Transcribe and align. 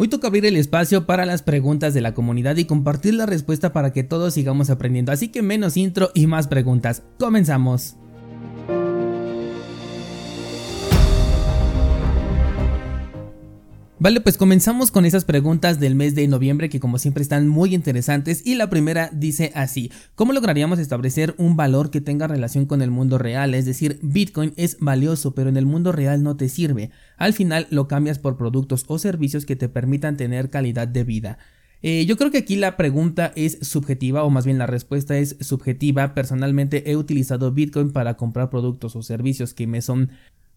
Hoy 0.00 0.06
toca 0.06 0.28
abrir 0.28 0.46
el 0.46 0.54
espacio 0.54 1.06
para 1.06 1.26
las 1.26 1.42
preguntas 1.42 1.92
de 1.92 2.00
la 2.00 2.14
comunidad 2.14 2.56
y 2.56 2.66
compartir 2.66 3.14
la 3.14 3.26
respuesta 3.26 3.72
para 3.72 3.92
que 3.92 4.04
todos 4.04 4.32
sigamos 4.32 4.70
aprendiendo. 4.70 5.10
Así 5.10 5.26
que 5.26 5.42
menos 5.42 5.76
intro 5.76 6.12
y 6.14 6.28
más 6.28 6.46
preguntas. 6.46 7.02
Comenzamos. 7.18 7.96
Vale, 14.00 14.20
pues 14.20 14.36
comenzamos 14.36 14.92
con 14.92 15.04
esas 15.06 15.24
preguntas 15.24 15.80
del 15.80 15.96
mes 15.96 16.14
de 16.14 16.28
noviembre 16.28 16.68
que 16.68 16.78
como 16.78 16.98
siempre 16.98 17.20
están 17.20 17.48
muy 17.48 17.74
interesantes 17.74 18.46
y 18.46 18.54
la 18.54 18.70
primera 18.70 19.10
dice 19.12 19.50
así, 19.56 19.90
¿cómo 20.14 20.32
lograríamos 20.32 20.78
establecer 20.78 21.34
un 21.36 21.56
valor 21.56 21.90
que 21.90 22.00
tenga 22.00 22.28
relación 22.28 22.66
con 22.66 22.80
el 22.80 22.92
mundo 22.92 23.18
real? 23.18 23.54
Es 23.54 23.66
decir, 23.66 23.98
Bitcoin 24.00 24.52
es 24.56 24.78
valioso 24.78 25.34
pero 25.34 25.48
en 25.48 25.56
el 25.56 25.66
mundo 25.66 25.90
real 25.90 26.22
no 26.22 26.36
te 26.36 26.48
sirve. 26.48 26.92
Al 27.16 27.32
final 27.32 27.66
lo 27.70 27.88
cambias 27.88 28.20
por 28.20 28.36
productos 28.36 28.84
o 28.86 29.00
servicios 29.00 29.44
que 29.44 29.56
te 29.56 29.68
permitan 29.68 30.16
tener 30.16 30.48
calidad 30.48 30.86
de 30.86 31.02
vida. 31.02 31.38
Eh, 31.82 32.06
yo 32.06 32.16
creo 32.16 32.30
que 32.30 32.38
aquí 32.38 32.54
la 32.54 32.76
pregunta 32.76 33.32
es 33.34 33.58
subjetiva 33.62 34.22
o 34.22 34.30
más 34.30 34.44
bien 34.44 34.58
la 34.58 34.66
respuesta 34.68 35.18
es 35.18 35.36
subjetiva. 35.40 36.14
Personalmente 36.14 36.88
he 36.88 36.96
utilizado 36.96 37.50
Bitcoin 37.50 37.90
para 37.90 38.16
comprar 38.16 38.48
productos 38.48 38.94
o 38.94 39.02
servicios 39.02 39.54
que 39.54 39.66
me 39.66 39.82
son 39.82 40.10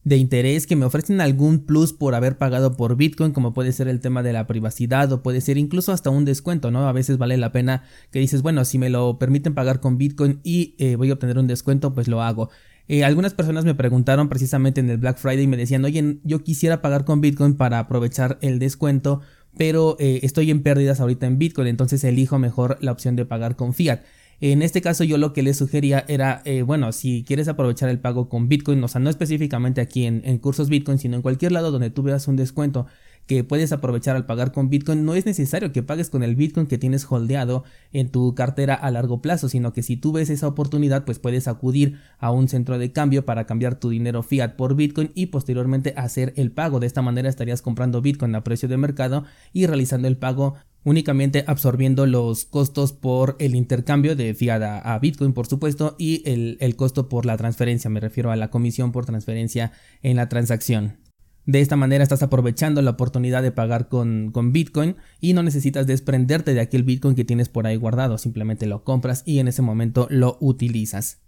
de 0.03 0.17
interés 0.17 0.65
que 0.65 0.75
me 0.75 0.85
ofrecen 0.85 1.21
algún 1.21 1.59
plus 1.59 1.93
por 1.93 2.15
haber 2.15 2.37
pagado 2.37 2.75
por 2.75 2.95
Bitcoin, 2.95 3.33
como 3.33 3.53
puede 3.53 3.71
ser 3.71 3.87
el 3.87 3.99
tema 3.99 4.23
de 4.23 4.33
la 4.33 4.47
privacidad 4.47 5.11
o 5.11 5.21
puede 5.21 5.41
ser 5.41 5.57
incluso 5.57 5.91
hasta 5.91 6.09
un 6.09 6.25
descuento, 6.25 6.71
¿no? 6.71 6.87
A 6.87 6.91
veces 6.91 7.17
vale 7.17 7.37
la 7.37 7.51
pena 7.51 7.83
que 8.11 8.19
dices, 8.19 8.41
bueno, 8.41 8.65
si 8.65 8.79
me 8.79 8.89
lo 8.89 9.19
permiten 9.19 9.53
pagar 9.53 9.79
con 9.79 9.97
Bitcoin 9.97 10.39
y 10.43 10.75
eh, 10.79 10.95
voy 10.95 11.11
a 11.11 11.13
obtener 11.13 11.37
un 11.37 11.47
descuento, 11.47 11.93
pues 11.93 12.07
lo 12.07 12.21
hago. 12.21 12.49
Eh, 12.87 13.03
algunas 13.03 13.33
personas 13.33 13.63
me 13.63 13.75
preguntaron 13.75 14.27
precisamente 14.27 14.81
en 14.81 14.89
el 14.89 14.97
Black 14.97 15.17
Friday 15.17 15.43
y 15.43 15.47
me 15.47 15.57
decían, 15.57 15.85
oye, 15.85 16.19
yo 16.23 16.43
quisiera 16.43 16.81
pagar 16.81 17.05
con 17.05 17.21
Bitcoin 17.21 17.55
para 17.55 17.79
aprovechar 17.79 18.39
el 18.41 18.57
descuento, 18.59 19.21
pero 19.55 19.97
eh, 19.99 20.21
estoy 20.23 20.49
en 20.49 20.63
pérdidas 20.63 20.99
ahorita 20.99 21.27
en 21.27 21.37
Bitcoin, 21.37 21.67
entonces 21.67 22.03
elijo 22.03 22.39
mejor 22.39 22.77
la 22.81 22.91
opción 22.91 23.15
de 23.15 23.25
pagar 23.25 23.55
con 23.55 23.73
fiat. 23.73 24.01
En 24.41 24.63
este 24.63 24.81
caso 24.81 25.03
yo 25.03 25.19
lo 25.19 25.33
que 25.33 25.43
les 25.43 25.57
sugería 25.57 26.03
era, 26.07 26.41
eh, 26.45 26.63
bueno, 26.63 26.91
si 26.91 27.23
quieres 27.23 27.47
aprovechar 27.47 27.89
el 27.89 27.99
pago 27.99 28.27
con 28.27 28.49
Bitcoin, 28.49 28.83
o 28.83 28.87
sea, 28.87 28.99
no 28.99 29.11
específicamente 29.11 29.81
aquí 29.81 30.05
en, 30.05 30.23
en 30.25 30.39
cursos 30.39 30.67
Bitcoin, 30.67 30.97
sino 30.97 31.15
en 31.15 31.21
cualquier 31.21 31.51
lado 31.51 31.69
donde 31.69 31.91
tú 31.91 32.01
veas 32.01 32.27
un 32.27 32.35
descuento 32.35 32.87
que 33.27 33.43
puedes 33.43 33.71
aprovechar 33.71 34.15
al 34.15 34.25
pagar 34.25 34.51
con 34.51 34.69
Bitcoin, 34.69 35.05
no 35.05 35.15
es 35.15 35.25
necesario 35.25 35.71
que 35.71 35.83
pagues 35.83 36.09
con 36.09 36.23
el 36.23 36.35
Bitcoin 36.35 36.67
que 36.67 36.77
tienes 36.77 37.05
holdeado 37.09 37.63
en 37.93 38.09
tu 38.09 38.35
cartera 38.35 38.73
a 38.73 38.91
largo 38.91 39.21
plazo, 39.21 39.47
sino 39.47 39.73
que 39.73 39.83
si 39.83 39.95
tú 39.95 40.11
ves 40.11 40.29
esa 40.29 40.47
oportunidad, 40.47 41.05
pues 41.05 41.19
puedes 41.19 41.47
acudir 41.47 41.99
a 42.19 42.31
un 42.31 42.47
centro 42.47 42.77
de 42.77 42.91
cambio 42.91 43.23
para 43.23 43.45
cambiar 43.45 43.75
tu 43.75 43.89
dinero 43.89 44.23
fiat 44.23 44.55
por 44.55 44.75
Bitcoin 44.75 45.11
y 45.15 45.27
posteriormente 45.27 45.93
hacer 45.95 46.33
el 46.35 46.51
pago. 46.51 46.79
De 46.79 46.87
esta 46.87 47.01
manera 47.01 47.29
estarías 47.29 47.61
comprando 47.61 48.01
Bitcoin 48.01 48.35
a 48.35 48.43
precio 48.43 48.67
de 48.67 48.77
mercado 48.77 49.23
y 49.53 49.65
realizando 49.65 50.07
el 50.07 50.17
pago 50.17 50.55
únicamente 50.83 51.43
absorbiendo 51.47 52.05
los 52.05 52.45
costos 52.45 52.93
por 52.93 53.35
el 53.39 53.55
intercambio 53.55 54.15
de 54.15 54.33
fiat 54.33 54.61
a, 54.83 54.99
Bitcoin, 54.99 55.33
por 55.33 55.47
supuesto, 55.47 55.95
y 55.97 56.23
el, 56.29 56.57
el, 56.59 56.75
costo 56.75 57.09
por 57.09 57.25
la 57.25 57.37
transferencia, 57.37 57.89
me 57.89 57.99
refiero 57.99 58.31
a 58.31 58.35
la 58.35 58.49
comisión 58.49 58.91
por 58.91 59.05
transferencia 59.05 59.71
en 60.01 60.17
la 60.17 60.29
transacción. 60.29 60.97
De 61.45 61.59
esta 61.59 61.75
manera 61.75 62.03
estás 62.03 62.21
aprovechando 62.21 62.81
la 62.81 62.91
oportunidad 62.91 63.41
de 63.41 63.51
pagar 63.51 63.89
con, 63.89 64.31
con, 64.31 64.53
Bitcoin 64.53 64.95
y 65.19 65.33
no 65.33 65.41
necesitas 65.41 65.87
desprenderte 65.87 66.53
de 66.53 66.61
aquel 66.61 66.83
Bitcoin 66.83 67.15
que 67.15 67.25
tienes 67.25 67.49
por 67.49 67.65
ahí 67.65 67.77
guardado, 67.77 68.19
simplemente 68.19 68.67
lo 68.67 68.83
compras 68.83 69.23
y 69.25 69.39
en 69.39 69.47
ese 69.47 69.63
momento 69.63 70.07
lo 70.11 70.37
utilizas. 70.39 71.19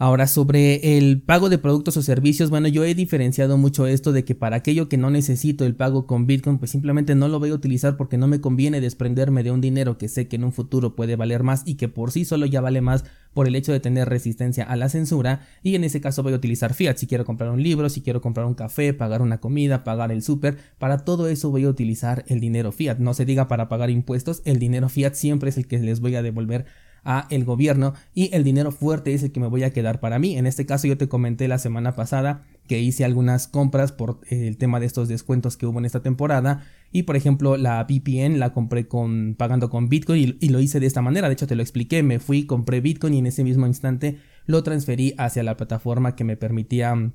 Ahora, 0.00 0.28
sobre 0.28 0.96
el 0.96 1.22
pago 1.22 1.48
de 1.48 1.58
productos 1.58 1.96
o 1.96 2.02
servicios, 2.02 2.50
bueno, 2.50 2.68
yo 2.68 2.84
he 2.84 2.94
diferenciado 2.94 3.58
mucho 3.58 3.88
esto 3.88 4.12
de 4.12 4.24
que 4.24 4.36
para 4.36 4.54
aquello 4.54 4.88
que 4.88 4.96
no 4.96 5.10
necesito 5.10 5.64
el 5.64 5.74
pago 5.74 6.06
con 6.06 6.24
Bitcoin, 6.24 6.58
pues 6.58 6.70
simplemente 6.70 7.16
no 7.16 7.26
lo 7.26 7.40
voy 7.40 7.50
a 7.50 7.54
utilizar 7.54 7.96
porque 7.96 8.16
no 8.16 8.28
me 8.28 8.40
conviene 8.40 8.80
desprenderme 8.80 9.42
de 9.42 9.50
un 9.50 9.60
dinero 9.60 9.98
que 9.98 10.06
sé 10.06 10.28
que 10.28 10.36
en 10.36 10.44
un 10.44 10.52
futuro 10.52 10.94
puede 10.94 11.16
valer 11.16 11.42
más 11.42 11.64
y 11.66 11.74
que 11.74 11.88
por 11.88 12.12
sí 12.12 12.24
solo 12.24 12.46
ya 12.46 12.60
vale 12.60 12.80
más 12.80 13.04
por 13.34 13.48
el 13.48 13.56
hecho 13.56 13.72
de 13.72 13.80
tener 13.80 14.08
resistencia 14.08 14.62
a 14.62 14.76
la 14.76 14.88
censura. 14.88 15.40
Y 15.64 15.74
en 15.74 15.82
ese 15.82 16.00
caso 16.00 16.22
voy 16.22 16.32
a 16.32 16.36
utilizar 16.36 16.74
fiat. 16.74 16.96
Si 16.96 17.08
quiero 17.08 17.24
comprar 17.24 17.50
un 17.50 17.60
libro, 17.60 17.88
si 17.88 18.00
quiero 18.00 18.20
comprar 18.20 18.46
un 18.46 18.54
café, 18.54 18.94
pagar 18.94 19.20
una 19.20 19.38
comida, 19.38 19.82
pagar 19.82 20.12
el 20.12 20.22
súper, 20.22 20.58
para 20.78 20.98
todo 20.98 21.26
eso 21.26 21.50
voy 21.50 21.64
a 21.64 21.70
utilizar 21.70 22.24
el 22.28 22.38
dinero 22.38 22.70
fiat, 22.70 22.98
no 22.98 23.14
se 23.14 23.24
diga 23.24 23.48
para 23.48 23.68
pagar 23.68 23.90
impuestos, 23.90 24.42
el 24.44 24.60
dinero 24.60 24.88
fiat 24.88 25.14
siempre 25.14 25.50
es 25.50 25.56
el 25.56 25.66
que 25.66 25.80
les 25.80 25.98
voy 25.98 26.14
a 26.14 26.22
devolver 26.22 26.66
a 27.04 27.26
el 27.30 27.44
gobierno 27.44 27.94
y 28.14 28.34
el 28.34 28.44
dinero 28.44 28.72
fuerte 28.72 29.14
es 29.14 29.22
el 29.22 29.32
que 29.32 29.40
me 29.40 29.46
voy 29.46 29.62
a 29.62 29.72
quedar 29.72 30.00
para 30.00 30.18
mí. 30.18 30.36
En 30.36 30.46
este 30.46 30.66
caso 30.66 30.86
yo 30.86 30.98
te 30.98 31.08
comenté 31.08 31.48
la 31.48 31.58
semana 31.58 31.94
pasada 31.94 32.44
que 32.66 32.80
hice 32.80 33.04
algunas 33.04 33.48
compras 33.48 33.92
por 33.92 34.20
el 34.28 34.56
tema 34.58 34.78
de 34.78 34.86
estos 34.86 35.08
descuentos 35.08 35.56
que 35.56 35.66
hubo 35.66 35.78
en 35.78 35.86
esta 35.86 36.02
temporada 36.02 36.64
y 36.92 37.04
por 37.04 37.16
ejemplo 37.16 37.56
la 37.56 37.82
VPN 37.82 38.38
la 38.38 38.52
compré 38.52 38.86
con 38.86 39.34
pagando 39.36 39.70
con 39.70 39.88
Bitcoin 39.88 40.36
y, 40.38 40.48
lo 40.48 40.60
hice 40.60 40.80
de 40.80 40.86
esta 40.86 41.02
manera, 41.02 41.28
de 41.28 41.34
hecho 41.34 41.46
te 41.46 41.56
lo 41.56 41.62
expliqué, 41.62 42.02
me 42.02 42.18
fui, 42.18 42.44
compré 42.44 42.80
Bitcoin 42.80 43.14
y 43.14 43.18
en 43.18 43.26
ese 43.26 43.42
mismo 43.42 43.66
instante 43.66 44.18
lo 44.46 44.62
transferí 44.62 45.14
hacia 45.18 45.42
la 45.42 45.56
plataforma 45.56 46.14
que 46.14 46.24
me 46.24 46.36
permitía 46.36 47.12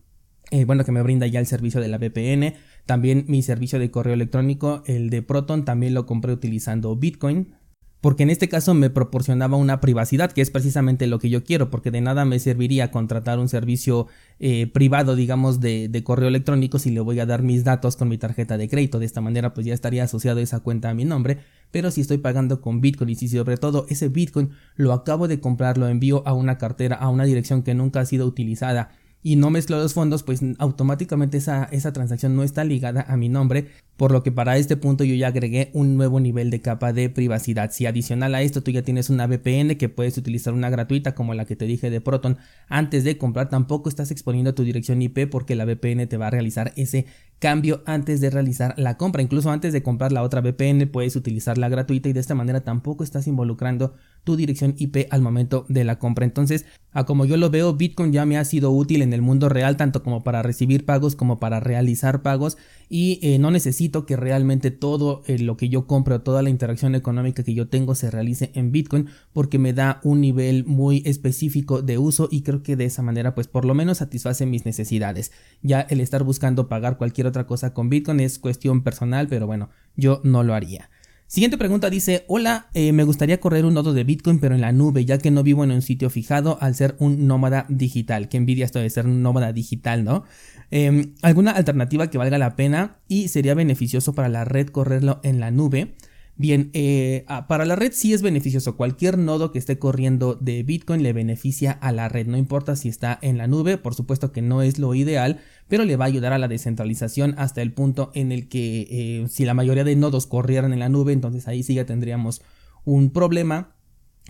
eh, 0.52 0.66
bueno, 0.66 0.84
que 0.84 0.92
me 0.92 1.02
brinda 1.02 1.26
ya 1.26 1.40
el 1.40 1.48
servicio 1.48 1.80
de 1.82 1.88
la 1.88 1.98
VPN. 1.98 2.54
También 2.86 3.26
mi 3.28 3.42
servicio 3.42 3.80
de 3.80 3.90
correo 3.90 4.14
electrónico, 4.14 4.84
el 4.86 5.10
de 5.10 5.22
Proton, 5.22 5.66
también 5.66 5.94
lo 5.94 6.06
compré 6.06 6.34
utilizando 6.34 6.96
Bitcoin 6.96 7.56
porque 8.04 8.24
en 8.24 8.30
este 8.30 8.50
caso 8.50 8.74
me 8.74 8.90
proporcionaba 8.90 9.56
una 9.56 9.80
privacidad, 9.80 10.34
que 10.34 10.42
es 10.42 10.52
precisamente 10.52 11.08
lo 11.08 11.20
que 11.20 11.30
yo 11.30 11.46
quiero, 11.46 11.70
porque 11.70 11.90
de 11.90 12.02
nada 12.02 12.26
me 12.26 12.38
serviría 12.38 12.92
contratar 12.92 13.40
un 13.40 13.48
servicio 13.48 14.08
eh, 14.42 14.68
privado, 14.68 15.16
digamos, 15.16 15.62
de, 15.62 15.88
de, 15.88 16.04
correo 16.04 16.28
electrónico 16.28 16.80
si 16.80 16.92
le 16.92 17.00
voy 17.00 17.22
a 17.22 17.26
dar 17.26 17.44
mis 17.44 17.64
datos 17.64 17.96
con 17.96 18.10
mi 18.10 18.18
tarjeta 18.18 18.58
de 18.58 18.68
crédito. 18.68 19.00
De 19.00 19.06
esta 19.06 19.22
manera, 19.22 19.54
pues 19.54 19.66
ya 19.66 19.74
estaría 19.74 20.04
asociado 20.04 20.42
esa 20.42 20.60
cuenta 20.60 20.90
a 20.90 20.94
mi 20.94 21.06
nombre. 21.06 21.38
Pero 21.72 21.92
si 21.92 22.02
estoy 22.02 22.18
pagando 22.18 22.60
con 22.60 22.82
Bitcoin 22.82 23.10
y 23.10 23.16
si 23.16 23.30
sobre 23.30 23.56
todo 23.56 23.86
ese 23.88 24.10
Bitcoin 24.10 24.50
lo 24.76 24.92
acabo 24.92 25.30
de 25.30 25.40
comprar, 25.40 25.78
lo 25.78 25.88
envío 25.88 26.24
a 26.28 26.34
una 26.34 26.58
cartera, 26.58 26.98
a 26.98 27.08
una 27.08 27.24
dirección 27.24 27.64
que 27.64 27.74
nunca 27.74 28.02
ha 28.02 28.06
sido 28.06 28.28
utilizada 28.28 28.92
y 29.24 29.38
no 29.38 29.50
mezclo 29.50 29.78
los 29.78 29.94
fondos, 29.94 30.22
pues 30.22 30.42
automáticamente 30.60 31.38
esa, 31.38 31.64
esa 31.72 31.94
transacción 31.94 32.36
no 32.36 32.44
está 32.44 32.64
ligada 32.66 33.06
a 33.08 33.18
mi 33.18 33.30
nombre, 33.30 33.70
por 33.98 34.12
lo 34.12 34.22
que 34.24 34.32
para 34.32 34.58
este 34.58 34.76
punto 34.76 35.04
yo 35.04 35.16
ya 35.16 35.28
agregué 35.28 35.70
un 35.74 35.96
nuevo 35.96 36.20
nivel 36.20 36.50
de 36.50 36.62
capa 36.62 36.94
de 36.94 37.10
privacidad. 37.10 37.72
Si 37.72 37.86
adicional 37.86 38.36
a 38.36 38.42
esto 38.42 38.62
tú 38.62 38.72
ya 38.72 38.82
tienes 38.82 39.10
una 39.10 39.28
VPN 39.28 39.78
que 39.78 39.88
puedes 39.88 40.18
utilizar 40.18 40.54
una 40.54 40.70
gratuita 40.70 41.16
como 41.16 41.34
la 41.34 41.46
que 41.46 41.56
te 41.56 41.66
dije 41.66 41.90
de 41.90 42.02
Proton 42.02 42.38
antes 42.68 43.04
de 43.04 43.18
comprar, 43.18 43.50
tampoco 43.50 43.90
estás 43.90 44.12
exponiendo 44.12 44.54
tu 44.54 44.64
dirección 44.64 45.02
IP 45.02 45.30
porque 45.30 45.56
la 45.56 45.66
VPN 45.66 46.08
te 46.08 46.18
va 46.18 46.28
a 46.28 46.32
realizar 46.32 46.74
ese 46.76 47.06
cambio 47.40 47.84
antes 47.86 48.20
de 48.20 48.30
realizar 48.30 48.74
la 48.78 48.98
compra. 48.98 49.22
Incluso 49.22 49.52
antes 49.52 49.74
de 49.74 49.84
comprar 49.84 50.12
la 50.12 50.24
otra 50.24 50.42
VPN 50.42 50.88
puedes 50.88 51.16
utilizar 51.16 51.58
la 51.58 51.70
gratuita 51.70 52.10
y 52.10 52.14
de 52.14 52.20
esta 52.20 52.36
manera 52.36 52.62
tampoco 52.62 53.04
estás 53.04 53.28
involucrando 53.28 53.94
tu 54.24 54.36
dirección 54.36 54.76
IP 54.78 55.08
al 55.12 55.22
momento 55.22 55.66
de 55.70 55.84
la 55.84 56.00
compra. 56.00 56.26
Entonces, 56.26 56.66
a 56.92 57.06
como 57.06 57.26
yo 57.26 57.38
lo 57.38 57.50
veo, 57.50 57.74
Bitcoin 57.74 58.12
ya 58.12 58.26
me 58.26 58.38
ha 58.38 58.46
sido 58.46 58.72
útil 58.72 59.02
en 59.02 59.13
el 59.14 59.22
mundo 59.22 59.50
real, 59.50 59.78
tanto 59.78 60.04
como 60.04 60.24
para 60.24 60.42
recibir 60.42 60.86
pagos 60.86 61.16
como 61.16 61.40
para 61.40 61.60
realizar 61.60 62.22
pagos 62.22 62.58
y 62.90 63.20
eh, 63.22 63.40
no 63.40 63.52
necesito 63.52 64.06
que 64.06 64.16
realmente 64.16 64.72
todo 64.72 65.24
eh, 65.26 65.40
lo 65.40 65.58
que 65.58 65.70
yo 65.70 65.88
compro, 65.88 66.22
toda 66.22 66.42
la 66.42 66.50
interacción 66.50 66.96
económica 66.96 67.44
que 67.44 67.54
yo 67.54 67.68
tengo 67.68 67.96
se 67.96 68.12
realice 68.12 68.52
en 68.54 68.72
Bitcoin 68.72 69.08
porque 69.34 69.60
me 69.60 69.74
da 69.74 70.00
un 70.04 70.22
nivel 70.22 70.66
muy 70.66 71.02
específico 71.06 71.82
de 71.82 71.98
uso 71.98 72.28
y 72.32 72.42
creo 72.42 72.64
que 72.64 72.76
de 72.76 72.86
esa 72.86 73.02
manera 73.02 73.36
pues 73.36 73.48
por 73.48 73.66
lo 73.66 73.74
menos 73.74 74.00
satisface 74.00 74.46
mis 74.46 74.66
necesidades. 74.66 75.32
Ya 75.62 75.82
el 75.82 76.02
estar 76.02 76.24
buscando 76.24 76.68
pagar 76.68 76.98
cualquier 76.98 77.28
otra 77.28 77.48
cosa 77.48 77.74
con 77.74 77.90
Bitcoin 77.90 78.20
es 78.20 78.40
cuestión 78.40 78.84
personal, 78.84 79.28
pero 79.28 79.48
bueno, 79.48 79.70
yo 79.96 80.22
no 80.24 80.44
lo 80.44 80.54
haría. 80.54 80.90
Siguiente 81.34 81.58
pregunta 81.58 81.90
dice, 81.90 82.26
hola, 82.28 82.68
eh, 82.76 82.92
me 82.92 83.04
gustaría 83.06 83.40
correr 83.40 83.66
un 83.66 83.74
nodo 83.74 83.94
de 83.94 84.04
Bitcoin 84.04 84.38
pero 84.38 84.54
en 84.54 84.62
la 84.62 84.72
nube 84.72 85.04
ya 85.04 85.18
que 85.18 85.32
no 85.32 85.42
vivo 85.42 85.64
en 85.64 85.72
un 85.72 85.82
sitio 85.82 86.12
fijado 86.12 86.60
al 86.62 86.76
ser 86.76 86.96
un 87.00 87.26
nómada 87.26 87.66
digital. 87.70 88.30
Qué 88.30 88.38
envidia 88.38 88.66
esto 88.66 88.78
de 88.78 88.88
ser 88.92 89.08
un 89.08 89.24
nómada 89.24 89.52
digital, 89.52 90.04
¿no? 90.04 90.26
Em, 90.70 91.16
¿Alguna 91.24 91.50
alternativa 91.50 92.12
que 92.12 92.20
valga 92.20 92.38
la 92.38 92.56
pena 92.56 93.00
y 93.08 93.30
sería 93.30 93.56
beneficioso 93.56 94.14
para 94.14 94.30
la 94.30 94.46
red 94.46 94.68
correrlo 94.68 95.22
en 95.24 95.40
la 95.40 95.50
nube? 95.50 95.96
Bien, 96.36 96.70
eh, 96.74 97.26
ah, 97.28 97.48
para 97.48 97.66
la 97.66 97.76
red 97.76 97.94
sí 97.94 98.14
es 98.14 98.22
beneficioso. 98.22 98.78
Cualquier 98.78 99.18
nodo 99.18 99.52
que 99.52 99.58
esté 99.58 99.80
corriendo 99.80 100.36
de 100.36 100.62
Bitcoin 100.62 101.02
le 101.02 101.14
beneficia 101.14 101.72
a 101.72 101.92
la 101.92 102.10
red. 102.10 102.28
No 102.28 102.38
importa 102.38 102.76
si 102.76 102.90
está 102.90 103.18
en 103.24 103.40
la 103.40 103.48
nube, 103.48 103.80
por 103.80 103.96
supuesto 103.96 104.32
que 104.32 104.44
no 104.44 104.62
es 104.62 104.78
lo 104.78 104.94
ideal, 104.94 105.40
pero 105.74 105.86
le 105.86 105.96
va 105.96 106.06
a 106.06 106.08
ayudar 106.08 106.34
a 106.34 106.38
la 106.38 106.48
descentralización 106.48 107.34
hasta 107.40 107.64
el 107.64 107.74
punto 107.74 108.12
en 108.14 108.32
el 108.32 108.48
que 108.48 108.82
eh, 108.92 109.28
si 109.28 109.44
la 109.44 109.56
mayoría 109.56 109.84
de 109.84 109.96
nodos 109.96 110.28
corrieran 110.28 110.72
en 110.72 110.78
la 110.78 110.88
nube, 110.88 111.14
entonces 111.14 111.48
ahí 111.48 111.64
sí 111.64 111.74
ya 111.74 111.88
tendríamos 111.88 112.44
un 112.86 113.10
problema 113.10 113.74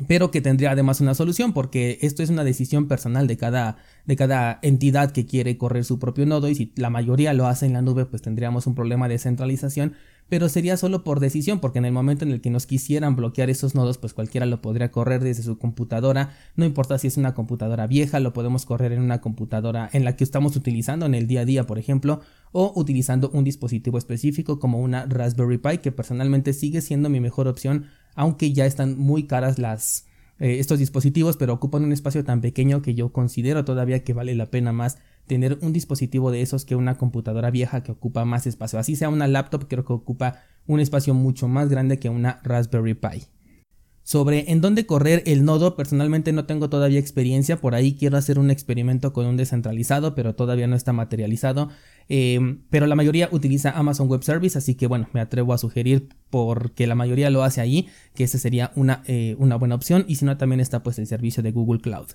pero 0.08 0.32
que 0.32 0.40
tendría 0.40 0.72
además 0.72 1.02
una 1.02 1.14
solución 1.16 1.52
porque 1.52 1.98
esto 2.02 2.24
es 2.24 2.30
una 2.30 2.46
decisión 2.46 2.88
personal 2.88 3.28
de 3.28 3.36
cada, 3.36 3.76
de 4.06 4.16
cada 4.16 4.60
entidad 4.62 5.12
que 5.12 5.26
quiere 5.26 5.58
correr 5.58 5.84
su 5.84 6.00
propio 6.00 6.26
nodo 6.26 6.48
y 6.48 6.56
si 6.56 6.72
la 6.78 6.90
mayoría 6.90 7.34
lo 7.34 7.46
hace 7.46 7.66
en 7.66 7.74
la 7.74 7.82
nube 7.82 8.06
pues 8.06 8.22
tendríamos 8.22 8.66
un 8.66 8.74
problema 8.74 9.10
de 9.10 9.18
centralización 9.20 9.96
pero 10.30 10.50
sería 10.50 10.78
solo 10.78 11.04
por 11.04 11.20
decisión, 11.20 11.60
porque 11.60 11.80
en 11.80 11.86
el 11.86 11.92
momento 11.92 12.26
en 12.26 12.32
el 12.32 12.42
que 12.42 12.50
nos 12.50 12.66
quisieran 12.66 13.16
bloquear 13.16 13.50
esos 13.50 13.76
nodos, 13.76 13.98
pues 13.98 14.14
cualquiera 14.14 14.46
lo 14.46 14.62
podría 14.62 14.92
correr 14.92 15.24
desde 15.24 15.44
su 15.44 15.58
computadora, 15.58 16.32
no 16.56 16.66
importa 16.66 16.98
si 16.98 17.08
es 17.08 17.18
una 17.18 17.34
computadora 17.34 17.88
vieja, 17.88 18.20
lo 18.20 18.34
podemos 18.34 18.66
correr 18.66 18.92
en 18.92 19.02
una 19.02 19.22
computadora 19.22 19.90
en 19.94 20.06
la 20.06 20.16
que 20.16 20.24
estamos 20.24 20.56
utilizando 20.56 21.06
en 21.06 21.16
el 21.16 21.28
día 21.28 21.42
a 21.42 21.46
día, 21.46 21.66
por 21.66 21.80
ejemplo, 21.80 22.22
o 22.52 22.72
utilizando 22.76 23.30
un 23.32 23.44
dispositivo 23.44 23.98
específico 23.98 24.60
como 24.60 24.80
una 24.80 25.06
Raspberry 25.06 25.58
Pi, 25.58 25.78
que 25.80 25.92
personalmente 25.92 26.54
sigue 26.54 26.82
siendo 26.82 27.10
mi 27.10 27.20
mejor 27.20 27.48
opción, 27.48 27.86
aunque 28.16 28.54
ya 28.54 28.66
están 28.66 28.98
muy 28.98 29.24
caras 29.24 29.60
las 29.60 30.06
eh, 30.40 30.60
estos 30.60 30.80
dispositivos, 30.80 31.38
pero 31.38 31.54
ocupan 31.54 31.84
un 31.84 31.92
espacio 31.92 32.24
tan 32.24 32.42
pequeño 32.42 32.82
que 32.82 32.96
yo 32.96 33.12
considero 33.12 33.66
todavía 33.66 34.04
que 34.04 34.14
vale 34.14 34.36
la 34.36 34.48
pena 34.48 34.72
más 34.72 34.98
tener 35.28 35.58
un 35.62 35.74
dispositivo 35.74 36.32
de 36.32 36.42
esos 36.42 36.66
que 36.66 36.76
una 36.76 36.98
computadora 36.98 37.52
vieja 37.52 37.84
que 37.84 37.92
ocupa 37.92 38.26
más 38.26 38.48
espacio. 38.48 38.80
Así 38.80 38.96
sea 38.96 39.10
una 39.10 39.28
laptop, 39.28 39.68
creo 39.68 39.86
que 39.86 39.94
ocupa 39.94 40.42
un 40.68 40.80
espacio 40.80 41.14
mucho 41.14 41.48
más 41.48 41.70
grande 41.70 42.00
que 42.00 42.10
una 42.10 42.40
Raspberry 42.44 42.94
Pi. 42.94 43.28
Sobre 44.04 44.52
en 44.52 44.60
dónde 44.60 44.86
correr 44.86 45.24
el 45.26 45.46
nodo, 45.46 45.78
personalmente 45.78 46.34
no 46.34 46.46
tengo 46.46 46.70
todavía 46.70 47.00
experiencia, 47.00 47.62
por 47.62 47.74
ahí 47.74 47.96
quiero 47.96 48.18
hacer 48.18 48.38
un 48.38 48.52
experimento 48.52 49.14
con 49.14 49.26
un 49.26 49.38
descentralizado, 49.38 50.14
pero 50.14 50.36
todavía 50.36 50.68
no 50.68 50.76
está 50.76 50.92
materializado. 50.92 51.70
Eh, 52.10 52.58
pero 52.70 52.86
la 52.86 52.96
mayoría 52.96 53.30
utiliza 53.32 53.72
Amazon 53.72 54.10
Web 54.10 54.24
Service, 54.24 54.58
así 54.58 54.76
que 54.76 54.88
bueno, 54.88 55.08
me 55.14 55.22
atrevo 55.22 55.54
a 55.54 55.58
sugerir 55.58 56.10
porque 56.30 56.86
la 56.86 56.96
mayoría 56.96 57.30
lo 57.30 57.44
hace 57.44 57.62
allí, 57.62 57.88
que 58.14 58.26
esa 58.26 58.38
sería 58.38 58.74
una, 58.76 59.04
eh, 59.08 59.38
una 59.40 59.56
buena 59.56 59.76
opción, 59.76 60.04
y 60.06 60.16
si 60.16 60.26
no 60.26 60.36
también 60.38 60.60
está 60.60 60.84
pues 60.84 61.00
el 61.00 61.08
servicio 61.08 61.42
de 61.42 61.52
Google 61.52 61.80
Cloud. 61.80 62.08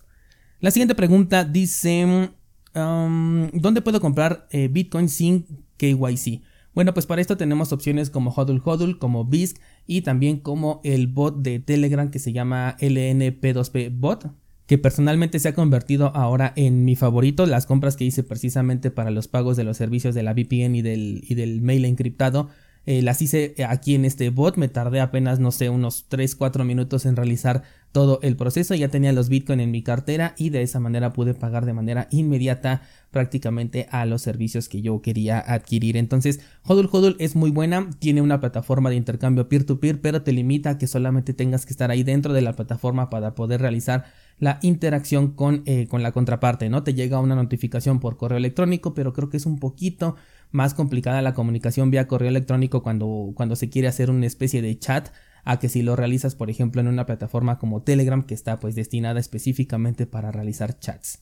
La 0.60 0.70
siguiente 0.70 0.94
pregunta 0.94 1.44
dice, 1.44 2.30
um, 2.74 3.50
¿dónde 3.52 3.80
puedo 3.80 4.00
comprar 4.00 4.46
eh, 4.50 4.68
Bitcoin 4.68 5.08
sin 5.08 5.46
KYC? 5.78 6.42
Bueno, 6.78 6.94
pues 6.94 7.06
para 7.06 7.20
esto 7.20 7.36
tenemos 7.36 7.72
opciones 7.72 8.08
como 8.08 8.30
Hodl 8.30 8.62
Hodl, 8.64 9.00
como 9.00 9.24
BISC 9.24 9.60
y 9.88 10.02
también 10.02 10.38
como 10.38 10.80
el 10.84 11.08
bot 11.08 11.42
de 11.42 11.58
Telegram 11.58 12.08
que 12.08 12.20
se 12.20 12.32
llama 12.32 12.76
LNP2P 12.78 13.90
Bot, 13.98 14.30
que 14.66 14.78
personalmente 14.78 15.40
se 15.40 15.48
ha 15.48 15.54
convertido 15.54 16.14
ahora 16.14 16.52
en 16.54 16.84
mi 16.84 16.94
favorito. 16.94 17.46
Las 17.46 17.66
compras 17.66 17.96
que 17.96 18.04
hice 18.04 18.22
precisamente 18.22 18.92
para 18.92 19.10
los 19.10 19.26
pagos 19.26 19.56
de 19.56 19.64
los 19.64 19.76
servicios 19.76 20.14
de 20.14 20.22
la 20.22 20.34
VPN 20.34 20.76
y 20.76 20.82
del, 20.82 21.24
y 21.28 21.34
del 21.34 21.62
mail 21.62 21.84
encriptado 21.84 22.48
eh, 22.90 23.02
las 23.02 23.20
hice 23.20 23.54
aquí 23.68 23.94
en 23.94 24.06
este 24.06 24.30
bot, 24.30 24.56
me 24.56 24.68
tardé 24.68 25.02
apenas, 25.02 25.38
no 25.40 25.50
sé, 25.50 25.68
unos 25.68 26.06
3-4 26.08 26.64
minutos 26.64 27.04
en 27.04 27.16
realizar 27.16 27.62
todo 27.92 28.20
el 28.22 28.36
proceso, 28.36 28.74
ya 28.74 28.88
tenía 28.88 29.12
los 29.12 29.28
Bitcoin 29.28 29.60
en 29.60 29.70
mi 29.70 29.82
cartera 29.82 30.34
y 30.36 30.50
de 30.50 30.62
esa 30.62 30.80
manera 30.80 31.12
pude 31.12 31.34
pagar 31.34 31.64
de 31.64 31.72
manera 31.72 32.06
inmediata 32.10 32.82
prácticamente 33.10 33.88
a 33.90 34.04
los 34.04 34.22
servicios 34.22 34.68
que 34.68 34.82
yo 34.82 35.00
quería 35.00 35.38
adquirir. 35.38 35.96
Entonces, 35.96 36.40
Hodl 36.64 36.88
Hodl 36.92 37.16
es 37.18 37.34
muy 37.34 37.50
buena, 37.50 37.88
tiene 37.98 38.20
una 38.20 38.40
plataforma 38.40 38.90
de 38.90 38.96
intercambio 38.96 39.48
peer-to-peer, 39.48 40.00
pero 40.00 40.22
te 40.22 40.32
limita 40.32 40.70
a 40.70 40.78
que 40.78 40.86
solamente 40.86 41.32
tengas 41.32 41.64
que 41.64 41.72
estar 41.72 41.90
ahí 41.90 42.02
dentro 42.02 42.32
de 42.34 42.42
la 42.42 42.54
plataforma 42.54 43.08
para 43.08 43.34
poder 43.34 43.60
realizar 43.62 44.04
la 44.38 44.58
interacción 44.62 45.32
con, 45.32 45.62
eh, 45.66 45.86
con 45.88 46.02
la 46.02 46.12
contraparte, 46.12 46.68
¿no? 46.68 46.84
Te 46.84 46.94
llega 46.94 47.18
una 47.20 47.34
notificación 47.34 47.98
por 47.98 48.16
correo 48.16 48.38
electrónico, 48.38 48.94
pero 48.94 49.12
creo 49.12 49.30
que 49.30 49.38
es 49.38 49.46
un 49.46 49.58
poquito 49.58 50.16
más 50.50 50.74
complicada 50.74 51.22
la 51.22 51.34
comunicación 51.34 51.90
vía 51.90 52.06
correo 52.06 52.28
electrónico 52.28 52.82
cuando, 52.82 53.32
cuando 53.34 53.56
se 53.56 53.68
quiere 53.68 53.88
hacer 53.88 54.10
una 54.10 54.26
especie 54.26 54.62
de 54.62 54.78
chat 54.78 55.08
a 55.48 55.58
que 55.58 55.70
si 55.70 55.80
lo 55.80 55.96
realizas 55.96 56.34
por 56.34 56.50
ejemplo 56.50 56.82
en 56.82 56.88
una 56.88 57.06
plataforma 57.06 57.58
como 57.58 57.82
Telegram 57.82 58.22
que 58.22 58.34
está 58.34 58.60
pues 58.60 58.74
destinada 58.74 59.18
específicamente 59.18 60.06
para 60.06 60.30
realizar 60.30 60.78
chats. 60.78 61.20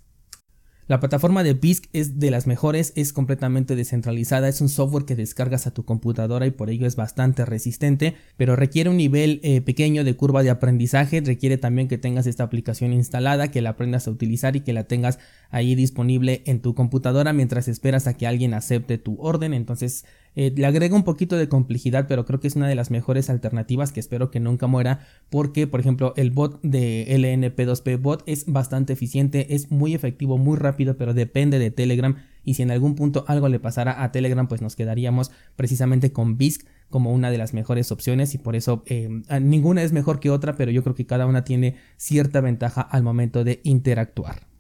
La 0.88 1.00
plataforma 1.00 1.42
de 1.42 1.54
BISC 1.54 1.86
es 1.92 2.18
de 2.20 2.30
las 2.30 2.46
mejores, 2.46 2.92
es 2.94 3.12
completamente 3.12 3.74
descentralizada, 3.74 4.48
es 4.48 4.60
un 4.60 4.68
software 4.68 5.04
que 5.04 5.16
descargas 5.16 5.66
a 5.66 5.72
tu 5.72 5.84
computadora 5.84 6.46
y 6.46 6.52
por 6.52 6.70
ello 6.70 6.86
es 6.86 6.94
bastante 6.94 7.44
resistente, 7.44 8.14
pero 8.36 8.54
requiere 8.54 8.90
un 8.90 8.96
nivel 8.96 9.40
eh, 9.42 9.60
pequeño 9.60 10.04
de 10.04 10.14
curva 10.14 10.44
de 10.44 10.50
aprendizaje, 10.50 11.20
requiere 11.20 11.58
también 11.58 11.88
que 11.88 11.98
tengas 11.98 12.28
esta 12.28 12.44
aplicación 12.44 12.92
instalada, 12.92 13.50
que 13.50 13.62
la 13.62 13.70
aprendas 13.70 14.06
a 14.06 14.12
utilizar 14.12 14.54
y 14.54 14.60
que 14.60 14.72
la 14.72 14.84
tengas 14.84 15.18
ahí 15.50 15.74
disponible 15.74 16.42
en 16.46 16.60
tu 16.60 16.76
computadora 16.76 17.32
mientras 17.32 17.66
esperas 17.66 18.06
a 18.06 18.14
que 18.14 18.28
alguien 18.28 18.54
acepte 18.54 18.98
tu 18.98 19.20
orden, 19.20 19.54
entonces 19.54 20.04
eh, 20.36 20.52
le 20.54 20.66
agrega 20.66 20.94
un 20.94 21.02
poquito 21.02 21.36
de 21.36 21.48
complejidad, 21.48 22.06
pero 22.06 22.24
creo 22.26 22.40
que 22.40 22.46
es 22.46 22.56
una 22.56 22.68
de 22.68 22.74
las 22.74 22.90
mejores 22.90 23.30
alternativas 23.30 23.90
que 23.90 24.00
espero 24.00 24.30
que 24.30 24.38
nunca 24.38 24.66
muera, 24.66 25.00
porque 25.30 25.66
por 25.66 25.80
ejemplo 25.80 26.12
el 26.16 26.30
bot 26.30 26.60
de 26.62 27.06
LNP2P 27.08 28.00
bot 28.00 28.22
es 28.26 28.44
bastante 28.46 28.92
eficiente, 28.92 29.54
es 29.54 29.70
muy 29.70 29.94
efectivo, 29.94 30.38
muy 30.38 30.56
rápido, 30.56 30.96
pero 30.96 31.14
depende 31.14 31.58
de 31.58 31.70
Telegram 31.70 32.16
y 32.44 32.54
si 32.54 32.62
en 32.62 32.70
algún 32.70 32.94
punto 32.94 33.24
algo 33.26 33.48
le 33.48 33.58
pasara 33.58 34.04
a 34.04 34.12
Telegram, 34.12 34.46
pues 34.46 34.62
nos 34.62 34.76
quedaríamos 34.76 35.32
precisamente 35.56 36.12
con 36.12 36.36
BISC 36.36 36.66
como 36.90 37.12
una 37.12 37.30
de 37.30 37.38
las 37.38 37.54
mejores 37.54 37.90
opciones 37.90 38.34
y 38.34 38.38
por 38.38 38.56
eso 38.56 38.84
eh, 38.86 39.08
ninguna 39.40 39.82
es 39.82 39.92
mejor 39.92 40.20
que 40.20 40.30
otra, 40.30 40.54
pero 40.54 40.70
yo 40.70 40.82
creo 40.82 40.94
que 40.94 41.06
cada 41.06 41.26
una 41.26 41.44
tiene 41.44 41.76
cierta 41.96 42.40
ventaja 42.40 42.82
al 42.82 43.02
momento 43.02 43.42
de 43.42 43.60
interactuar. 43.64 44.55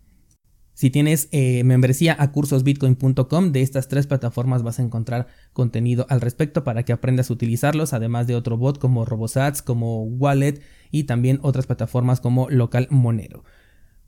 Si 0.76 0.90
tienes 0.90 1.28
eh, 1.32 1.64
membresía 1.64 2.14
a 2.18 2.32
cursosbitcoin.com, 2.32 3.50
de 3.50 3.62
estas 3.62 3.88
tres 3.88 4.06
plataformas 4.06 4.62
vas 4.62 4.78
a 4.78 4.82
encontrar 4.82 5.26
contenido 5.54 6.04
al 6.10 6.20
respecto 6.20 6.64
para 6.64 6.82
que 6.82 6.92
aprendas 6.92 7.30
a 7.30 7.32
utilizarlos, 7.32 7.94
además 7.94 8.26
de 8.26 8.34
otro 8.34 8.58
bot 8.58 8.78
como 8.78 9.06
Robosats, 9.06 9.62
como 9.62 10.02
Wallet 10.02 10.60
y 10.90 11.04
también 11.04 11.38
otras 11.40 11.64
plataformas 11.66 12.20
como 12.20 12.50
Local 12.50 12.88
Monero. 12.90 13.42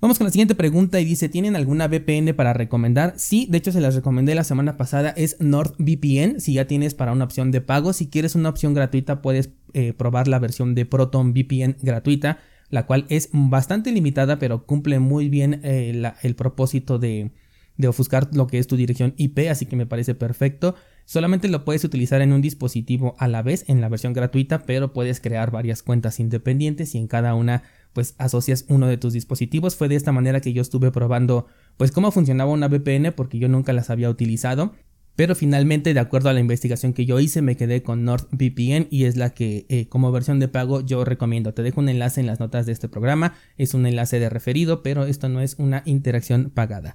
Vamos 0.03 0.19
con 0.19 0.27
la 0.27 0.31
siguiente 0.31 0.55
pregunta 0.55 1.01
y 1.01 1.07
dice, 1.07 1.31
¿tienen 1.31 1.57
alguna 1.57 1.89
VPN 1.89 2.35
para 2.35 2.53
recomendar? 2.53 3.15
Sí, 3.17 3.49
de 3.51 3.57
hecho 3.57 3.73
se 3.73 3.81
las 3.81 3.95
recomendé 3.95 4.35
la 4.35 4.45
semana 4.45 4.77
pasada, 4.77 5.09
es 5.17 5.41
NordVPN, 5.41 6.39
si 6.39 6.53
ya 6.53 6.67
tienes 6.67 6.93
para 6.93 7.13
una 7.13 7.25
opción 7.25 7.51
de 7.51 7.63
pago, 7.63 7.95
si 7.95 8.09
quieres 8.09 8.35
una 8.35 8.51
opción 8.51 8.75
gratuita 8.75 9.23
puedes 9.23 9.49
eh, 9.73 9.95
probar 9.95 10.29
la 10.29 10.39
versión 10.39 10.75
de 10.75 10.85
ProtonVPN 10.85 11.79
gratuita 11.81 12.41
la 12.71 12.87
cual 12.87 13.07
es 13.09 13.31
bastante 13.33 13.93
limitada, 13.93 14.39
pero 14.39 14.65
cumple 14.67 14.99
muy 14.99 15.29
bien 15.29 15.61
eh, 15.63 16.13
el 16.23 16.35
propósito 16.35 16.99
de, 16.99 17.31
de 17.79 17.89
ofuscar 17.89 18.29
lo 18.35 18.47
que 18.47 18.59
es 18.59 18.67
tu 18.67 18.77
dirección 18.77 19.15
IP, 19.17 19.49
así 19.51 19.65
que 19.65 19.77
me 19.77 19.87
parece 19.87 20.15
perfecto. 20.15 20.75
Solamente 21.07 21.49
lo 21.49 21.65
puedes 21.65 21.85
utilizar 21.85 22.21
en 22.21 22.33
un 22.33 22.43
dispositivo 22.43 23.15
a 23.19 23.29
la 23.29 23.41
vez 23.41 23.65
en 23.69 23.81
la 23.81 23.89
versión 23.89 24.13
gratuita, 24.13 24.65
pero 24.67 24.93
puedes 24.93 25.21
crear 25.21 25.51
varias 25.51 25.83
cuentas 25.83 26.21
independientes 26.21 26.95
y 26.95 26.99
en 26.99 27.07
cada 27.07 27.35
una 27.35 27.63
pues 27.95 28.15
asocias 28.19 28.67
uno 28.69 28.89
de 28.89 28.99
tus 28.99 29.15
dispositivos. 29.15 29.77
Fue 29.77 29.89
de 29.89 29.95
esta 29.95 30.13
manera 30.13 30.41
que 30.41 30.53
yo 30.53 30.61
estuve 30.61 30.91
probando 30.91 31.47
pues 31.79 31.93
cómo 31.93 32.11
funcionaba 32.11 32.53
una 32.53 32.69
VPN 32.69 33.13
porque 33.13 33.39
yo 33.39 33.49
nunca 33.49 33.73
las 33.73 33.89
había 33.89 34.11
utilizado 34.11 34.75
pero 35.19 35.35
finalmente, 35.35 35.95
de 35.95 35.99
acuerdo 35.99 36.29
a 36.29 36.33
la 36.33 36.39
investigación 36.39 36.93
que 36.93 37.05
yo 37.05 37.19
hice, 37.19 37.43
me 37.43 37.57
quedé 37.57 37.83
con 37.83 38.05
NordVPN 38.05 38.87
y 38.89 39.03
es 39.03 39.17
la 39.17 39.31
que 39.31 39.67
eh, 39.69 39.89
como 39.89 40.13
versión 40.13 40.39
de 40.39 40.47
pago 40.47 40.87
yo 40.87 41.05
recomiendo. 41.05 41.53
Te 41.53 41.65
dejo 41.65 41.81
un 41.81 41.89
enlace 41.89 42.21
en 42.21 42.29
las 42.29 42.39
notas 42.39 42.67
de 42.67 42.73
este 42.73 42.89
programa. 42.89 43.35
Es 43.57 43.75
un 43.75 43.85
enlace 43.85 44.21
de 44.21 44.31
referido, 44.31 44.85
pero 44.85 45.07
esto 45.07 45.29
no 45.29 45.41
es 45.41 45.57
una 45.59 45.83
interacción 45.87 46.51
pagada. 46.51 46.95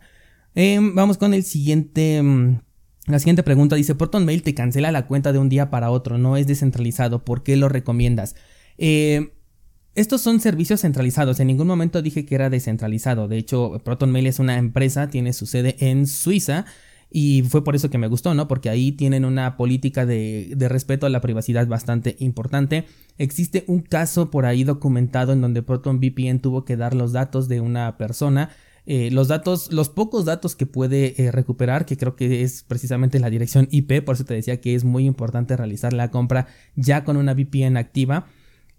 Em, 0.55 0.95
vamos 0.95 1.17
con 1.17 1.33
el 1.33 1.43
siguiente... 1.43 2.23
Mm, 2.23 2.61
la 3.07 3.19
siguiente 3.19 3.43
pregunta 3.43 3.75
dice, 3.75 3.93
ProtonMail 3.93 4.41
te 4.41 4.53
cancela 4.53 4.93
la 4.93 5.05
cuenta 5.05 5.33
de 5.33 5.39
un 5.39 5.49
día 5.49 5.69
para 5.69 5.91
otro, 5.91 6.17
no 6.17 6.37
es 6.37 6.47
descentralizado, 6.47 7.25
¿por 7.25 7.43
qué 7.43 7.57
lo 7.57 7.67
recomiendas? 7.67 8.37
Eh, 8.77 9.33
estos 9.95 10.21
son 10.21 10.39
servicios 10.39 10.79
centralizados, 10.79 11.41
en 11.41 11.47
ningún 11.47 11.67
momento 11.67 12.01
dije 12.01 12.25
que 12.25 12.35
era 12.35 12.49
descentralizado, 12.49 13.27
de 13.27 13.37
hecho 13.37 13.81
ProtonMail 13.83 14.27
es 14.27 14.39
una 14.39 14.57
empresa, 14.57 15.09
tiene 15.09 15.33
su 15.33 15.45
sede 15.45 15.75
en 15.79 16.07
Suiza 16.07 16.65
y 17.15 17.43
fue 17.43 17.63
por 17.63 17.75
eso 17.75 17.91
que 17.91 17.99
me 17.99 18.07
gustó, 18.07 18.33
¿no? 18.33 18.47
Porque 18.47 18.71
ahí 18.71 18.91
tienen 18.91 19.23
una 19.23 19.55
política 19.55 20.07
de, 20.07 20.51
de, 20.57 20.67
respeto 20.67 21.05
a 21.05 21.09
la 21.09 21.21
privacidad 21.21 21.67
bastante 21.67 22.15
importante. 22.17 22.85
Existe 23.19 23.65
un 23.67 23.81
caso 23.81 24.31
por 24.31 24.47
ahí 24.47 24.63
documentado 24.63 25.31
en 25.31 25.39
donde 25.39 25.61
ProtonVPN 25.61 26.39
tuvo 26.39 26.65
que 26.65 26.75
dar 26.75 26.95
los 26.95 27.11
datos 27.11 27.47
de 27.47 27.61
una 27.61 27.97
persona. 27.99 28.49
Eh, 28.87 29.11
los 29.11 29.27
datos, 29.27 29.71
los 29.71 29.89
pocos 29.89 30.25
datos 30.25 30.55
que 30.55 30.65
puede 30.65 31.21
eh, 31.21 31.31
recuperar, 31.31 31.85
que 31.85 31.97
creo 31.97 32.15
que 32.15 32.41
es 32.41 32.63
precisamente 32.63 33.19
la 33.19 33.29
dirección 33.29 33.67
IP, 33.69 34.03
por 34.03 34.15
eso 34.15 34.25
te 34.25 34.33
decía 34.33 34.59
que 34.59 34.73
es 34.73 34.83
muy 34.83 35.05
importante 35.05 35.55
realizar 35.55 35.93
la 35.93 36.09
compra 36.09 36.47
ya 36.75 37.03
con 37.03 37.15
una 37.15 37.35
VPN 37.35 37.77
activa. 37.77 38.25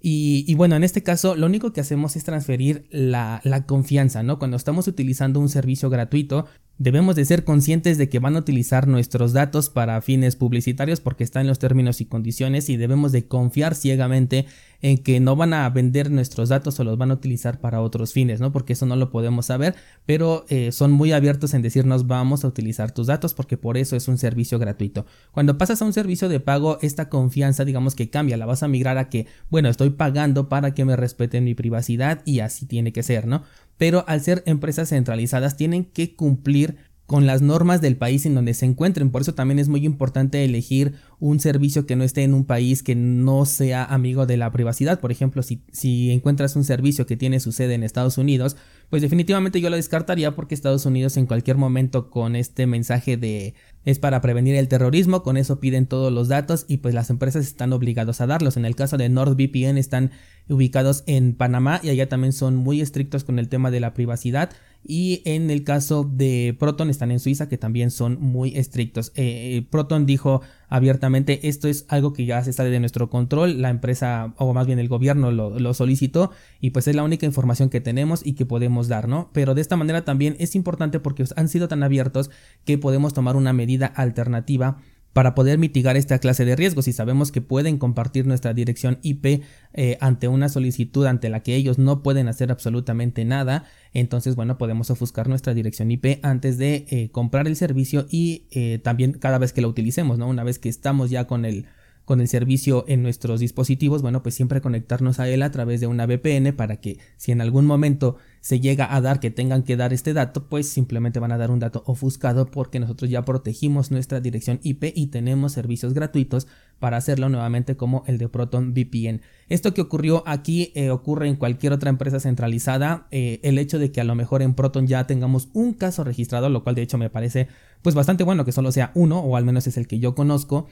Y, 0.00 0.44
y, 0.46 0.54
bueno, 0.54 0.76
en 0.76 0.84
este 0.84 1.02
caso 1.02 1.34
lo 1.34 1.46
único 1.46 1.72
que 1.72 1.80
hacemos 1.80 2.16
es 2.16 2.24
transferir 2.24 2.86
la, 2.90 3.40
la, 3.44 3.64
confianza, 3.64 4.22
¿no? 4.22 4.38
Cuando 4.38 4.58
estamos 4.58 4.86
utilizando 4.86 5.40
un 5.40 5.48
servicio 5.48 5.88
gratuito, 5.88 6.46
Debemos 6.76 7.14
de 7.14 7.24
ser 7.24 7.44
conscientes 7.44 7.98
de 7.98 8.08
que 8.08 8.18
van 8.18 8.34
a 8.34 8.40
utilizar 8.40 8.88
nuestros 8.88 9.32
datos 9.32 9.70
para 9.70 10.00
fines 10.02 10.34
publicitarios 10.34 11.00
porque 11.00 11.22
está 11.22 11.40
en 11.40 11.46
los 11.46 11.60
términos 11.60 12.00
y 12.00 12.06
condiciones 12.06 12.68
y 12.68 12.76
debemos 12.76 13.12
de 13.12 13.28
confiar 13.28 13.76
ciegamente 13.76 14.46
en 14.82 14.98
que 14.98 15.20
no 15.20 15.36
van 15.36 15.54
a 15.54 15.70
vender 15.70 16.10
nuestros 16.10 16.48
datos 16.48 16.78
o 16.78 16.84
los 16.84 16.98
van 16.98 17.12
a 17.12 17.14
utilizar 17.14 17.60
para 17.60 17.80
otros 17.80 18.12
fines, 18.12 18.40
¿no? 18.40 18.52
Porque 18.52 18.72
eso 18.72 18.86
no 18.86 18.96
lo 18.96 19.10
podemos 19.10 19.46
saber, 19.46 19.76
pero 20.04 20.44
eh, 20.48 20.72
son 20.72 20.90
muy 20.90 21.12
abiertos 21.12 21.54
en 21.54 21.62
decirnos 21.62 22.06
vamos 22.06 22.44
a 22.44 22.48
utilizar 22.48 22.90
tus 22.90 23.06
datos 23.06 23.34
porque 23.34 23.56
por 23.56 23.78
eso 23.78 23.94
es 23.94 24.08
un 24.08 24.18
servicio 24.18 24.58
gratuito. 24.58 25.06
Cuando 25.30 25.56
pasas 25.56 25.80
a 25.80 25.84
un 25.84 25.92
servicio 25.92 26.28
de 26.28 26.40
pago, 26.40 26.78
esta 26.82 27.08
confianza 27.08 27.64
digamos 27.64 27.94
que 27.94 28.10
cambia, 28.10 28.36
la 28.36 28.46
vas 28.46 28.64
a 28.64 28.68
migrar 28.68 28.98
a 28.98 29.08
que, 29.08 29.26
bueno, 29.48 29.68
estoy 29.68 29.90
pagando 29.90 30.48
para 30.48 30.74
que 30.74 30.84
me 30.84 30.96
respeten 30.96 31.44
mi 31.44 31.54
privacidad 31.54 32.20
y 32.24 32.40
así 32.40 32.66
tiene 32.66 32.92
que 32.92 33.04
ser, 33.04 33.26
¿no? 33.28 33.44
Pero 33.76 34.04
al 34.06 34.20
ser 34.20 34.42
empresas 34.46 34.90
centralizadas 34.90 35.56
tienen 35.56 35.84
que 35.84 36.14
cumplir 36.14 36.76
con 37.06 37.26
las 37.26 37.42
normas 37.42 37.80
del 37.82 37.96
país 37.96 38.24
en 38.24 38.34
donde 38.34 38.54
se 38.54 38.64
encuentren. 38.64 39.10
Por 39.10 39.22
eso 39.22 39.34
también 39.34 39.58
es 39.58 39.68
muy 39.68 39.84
importante 39.84 40.44
elegir 40.44 40.94
un 41.18 41.38
servicio 41.38 41.84
que 41.86 41.96
no 41.96 42.04
esté 42.04 42.22
en 42.22 42.32
un 42.32 42.44
país 42.44 42.82
que 42.82 42.94
no 42.94 43.44
sea 43.44 43.84
amigo 43.84 44.26
de 44.26 44.38
la 44.38 44.50
privacidad. 44.50 45.00
Por 45.00 45.12
ejemplo, 45.12 45.42
si, 45.42 45.62
si 45.70 46.10
encuentras 46.10 46.56
un 46.56 46.64
servicio 46.64 47.06
que 47.06 47.16
tiene 47.16 47.40
su 47.40 47.52
sede 47.52 47.74
en 47.74 47.82
Estados 47.82 48.16
Unidos, 48.16 48.56
pues 48.88 49.02
definitivamente 49.02 49.60
yo 49.60 49.70
lo 49.70 49.76
descartaría 49.76 50.34
porque 50.34 50.54
Estados 50.54 50.86
Unidos 50.86 51.16
en 51.16 51.26
cualquier 51.26 51.56
momento 51.56 52.08
con 52.10 52.36
este 52.36 52.66
mensaje 52.66 53.16
de 53.16 53.54
es 53.84 53.98
para 53.98 54.22
prevenir 54.22 54.54
el 54.54 54.68
terrorismo, 54.68 55.22
con 55.22 55.36
eso 55.36 55.60
piden 55.60 55.86
todos 55.86 56.10
los 56.10 56.28
datos 56.28 56.64
y 56.68 56.78
pues 56.78 56.94
las 56.94 57.10
empresas 57.10 57.46
están 57.46 57.74
obligados 57.74 58.22
a 58.22 58.26
darlos. 58.26 58.56
En 58.56 58.64
el 58.64 58.76
caso 58.76 58.96
de 58.96 59.10
NordVPN 59.10 59.76
están 59.76 60.10
ubicados 60.48 61.04
en 61.06 61.34
Panamá 61.34 61.80
y 61.82 61.90
allá 61.90 62.08
también 62.08 62.32
son 62.32 62.56
muy 62.56 62.80
estrictos 62.80 63.24
con 63.24 63.38
el 63.38 63.48
tema 63.50 63.70
de 63.70 63.80
la 63.80 63.92
privacidad 63.92 64.50
y 64.86 65.22
en 65.24 65.50
el 65.50 65.64
caso 65.64 66.04
de 66.04 66.54
Proton 66.58 66.90
están 66.90 67.10
en 67.10 67.20
Suiza 67.20 67.48
que 67.48 67.58
también 67.58 67.90
son 67.90 68.20
muy 68.20 68.56
estrictos. 68.56 69.12
Eh, 69.14 69.56
eh, 69.56 69.66
Proton 69.68 70.06
dijo 70.06 70.42
abiertamente 70.68 71.48
esto 71.48 71.68
es 71.68 71.86
algo 71.88 72.12
que 72.12 72.26
ya 72.26 72.42
se 72.44 72.52
sale 72.52 72.70
de 72.70 72.80
nuestro 72.80 73.08
control, 73.08 73.62
la 73.62 73.70
empresa 73.70 74.34
o 74.36 74.52
más 74.52 74.66
bien 74.66 74.78
el 74.78 74.88
gobierno 74.88 75.30
lo, 75.30 75.58
lo, 75.58 75.74
solicitó 75.74 76.30
y 76.60 76.70
pues 76.70 76.88
es 76.88 76.96
la 76.96 77.02
única 77.02 77.26
información 77.26 77.70
que 77.70 77.80
tenemos 77.80 78.24
y 78.24 78.34
que 78.34 78.46
podemos 78.46 78.88
dar, 78.88 79.08
¿no? 79.08 79.30
Pero 79.32 79.54
de 79.54 79.60
esta 79.60 79.76
manera 79.76 80.04
también 80.04 80.36
es 80.38 80.54
importante 80.54 81.00
porque 81.00 81.24
han 81.36 81.48
sido 81.48 81.68
tan 81.68 81.82
abiertos 81.82 82.30
que 82.64 82.78
podemos 82.78 83.14
tomar 83.14 83.36
una 83.36 83.52
medida 83.52 83.86
alternativa 83.86 84.78
para 85.14 85.34
poder 85.34 85.58
mitigar 85.58 85.96
esta 85.96 86.18
clase 86.18 86.44
de 86.44 86.56
riesgos 86.56 86.88
y 86.88 86.92
sabemos 86.92 87.32
que 87.32 87.40
pueden 87.40 87.78
compartir 87.78 88.26
nuestra 88.26 88.52
dirección 88.52 88.98
IP 89.00 89.42
eh, 89.72 89.96
ante 90.00 90.28
una 90.28 90.48
solicitud 90.48 91.06
ante 91.06 91.30
la 91.30 91.40
que 91.40 91.54
ellos 91.54 91.78
no 91.78 92.02
pueden 92.02 92.28
hacer 92.28 92.50
absolutamente 92.50 93.24
nada, 93.24 93.64
entonces 93.94 94.34
bueno 94.34 94.58
podemos 94.58 94.90
ofuscar 94.90 95.28
nuestra 95.28 95.54
dirección 95.54 95.90
IP 95.90 96.18
antes 96.22 96.58
de 96.58 96.84
eh, 96.90 97.10
comprar 97.12 97.46
el 97.46 97.54
servicio 97.54 98.06
y 98.10 98.46
eh, 98.50 98.80
también 98.82 99.12
cada 99.12 99.38
vez 99.38 99.52
que 99.52 99.62
lo 99.62 99.68
utilicemos, 99.68 100.18
¿no? 100.18 100.28
Una 100.28 100.42
vez 100.42 100.58
que 100.58 100.68
estamos 100.68 101.10
ya 101.10 101.26
con 101.28 101.44
el 101.44 101.66
con 102.04 102.20
el 102.20 102.28
servicio 102.28 102.84
en 102.86 103.02
nuestros 103.02 103.40
dispositivos, 103.40 104.02
bueno, 104.02 104.22
pues 104.22 104.34
siempre 104.34 104.60
conectarnos 104.60 105.20
a 105.20 105.28
él 105.28 105.42
a 105.42 105.50
través 105.50 105.80
de 105.80 105.86
una 105.86 106.06
VPN 106.06 106.52
para 106.54 106.76
que 106.76 106.98
si 107.16 107.32
en 107.32 107.40
algún 107.40 107.66
momento 107.66 108.16
se 108.40 108.60
llega 108.60 108.94
a 108.94 109.00
dar 109.00 109.20
que 109.20 109.30
tengan 109.30 109.62
que 109.62 109.76
dar 109.76 109.94
este 109.94 110.12
dato, 110.12 110.48
pues 110.48 110.68
simplemente 110.68 111.18
van 111.18 111.32
a 111.32 111.38
dar 111.38 111.50
un 111.50 111.60
dato 111.60 111.82
ofuscado 111.86 112.50
porque 112.50 112.78
nosotros 112.78 113.10
ya 113.10 113.24
protegimos 113.24 113.90
nuestra 113.90 114.20
dirección 114.20 114.60
IP 114.62 114.92
y 114.94 115.06
tenemos 115.06 115.52
servicios 115.52 115.94
gratuitos 115.94 116.46
para 116.78 116.98
hacerlo 116.98 117.30
nuevamente 117.30 117.76
como 117.76 118.04
el 118.06 118.18
de 118.18 118.28
Proton 118.28 118.74
VPN. 118.74 119.22
Esto 119.48 119.72
que 119.72 119.80
ocurrió 119.80 120.22
aquí 120.26 120.72
eh, 120.74 120.90
ocurre 120.90 121.28
en 121.28 121.36
cualquier 121.36 121.72
otra 121.72 121.88
empresa 121.88 122.20
centralizada. 122.20 123.06
Eh, 123.10 123.40
el 123.42 123.58
hecho 123.58 123.78
de 123.78 123.90
que 123.90 124.02
a 124.02 124.04
lo 124.04 124.14
mejor 124.14 124.42
en 124.42 124.52
Proton 124.52 124.86
ya 124.86 125.06
tengamos 125.06 125.48
un 125.54 125.72
caso 125.72 126.04
registrado, 126.04 126.50
lo 126.50 126.62
cual 126.62 126.74
de 126.74 126.82
hecho 126.82 126.98
me 126.98 127.08
parece 127.08 127.48
pues 127.80 127.94
bastante 127.94 128.24
bueno 128.24 128.44
que 128.44 128.52
solo 128.52 128.72
sea 128.72 128.90
uno 128.94 129.20
o 129.20 129.36
al 129.36 129.44
menos 129.44 129.66
es 129.66 129.78
el 129.78 129.86
que 129.86 129.98
yo 129.98 130.14
conozco 130.14 130.66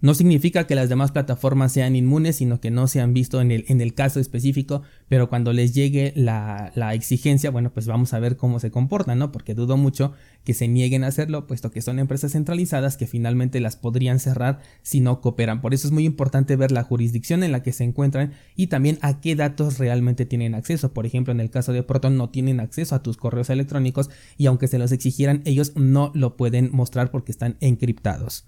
no 0.00 0.14
significa 0.14 0.66
que 0.66 0.74
las 0.74 0.88
demás 0.88 1.10
plataformas 1.10 1.72
sean 1.72 1.96
inmunes, 1.96 2.36
sino 2.36 2.60
que 2.60 2.70
no 2.70 2.86
se 2.86 3.00
han 3.00 3.14
visto 3.14 3.40
en 3.40 3.50
el, 3.50 3.64
en 3.68 3.80
el 3.80 3.94
caso 3.94 4.20
específico, 4.20 4.82
pero 5.08 5.28
cuando 5.28 5.52
les 5.52 5.74
llegue 5.74 6.12
la, 6.14 6.70
la, 6.76 6.94
exigencia, 6.94 7.50
bueno, 7.50 7.72
pues 7.72 7.86
vamos 7.86 8.14
a 8.14 8.20
ver 8.20 8.36
cómo 8.36 8.60
se 8.60 8.70
comportan, 8.70 9.18
¿no? 9.18 9.32
Porque 9.32 9.54
dudo 9.54 9.76
mucho 9.76 10.12
que 10.44 10.54
se 10.54 10.68
nieguen 10.68 11.02
a 11.02 11.08
hacerlo, 11.08 11.46
puesto 11.46 11.70
que 11.70 11.82
son 11.82 11.98
empresas 11.98 12.32
centralizadas 12.32 12.96
que 12.96 13.06
finalmente 13.06 13.60
las 13.60 13.76
podrían 13.76 14.20
cerrar 14.20 14.60
si 14.82 15.00
no 15.00 15.20
cooperan. 15.20 15.60
Por 15.60 15.74
eso 15.74 15.88
es 15.88 15.92
muy 15.92 16.04
importante 16.04 16.56
ver 16.56 16.70
la 16.70 16.84
jurisdicción 16.84 17.42
en 17.42 17.52
la 17.52 17.62
que 17.62 17.72
se 17.72 17.84
encuentran 17.84 18.32
y 18.54 18.68
también 18.68 18.98
a 19.02 19.20
qué 19.20 19.34
datos 19.34 19.78
realmente 19.78 20.26
tienen 20.26 20.54
acceso. 20.54 20.92
Por 20.92 21.06
ejemplo, 21.06 21.32
en 21.32 21.40
el 21.40 21.50
caso 21.50 21.72
de 21.72 21.82
Proton 21.82 22.16
no 22.16 22.30
tienen 22.30 22.60
acceso 22.60 22.94
a 22.94 23.02
tus 23.02 23.16
correos 23.16 23.50
electrónicos 23.50 24.10
y 24.36 24.46
aunque 24.46 24.68
se 24.68 24.78
los 24.78 24.92
exigieran, 24.92 25.42
ellos 25.44 25.72
no 25.74 26.12
lo 26.14 26.36
pueden 26.36 26.70
mostrar 26.72 27.10
porque 27.10 27.32
están 27.32 27.56
encriptados. 27.60 28.46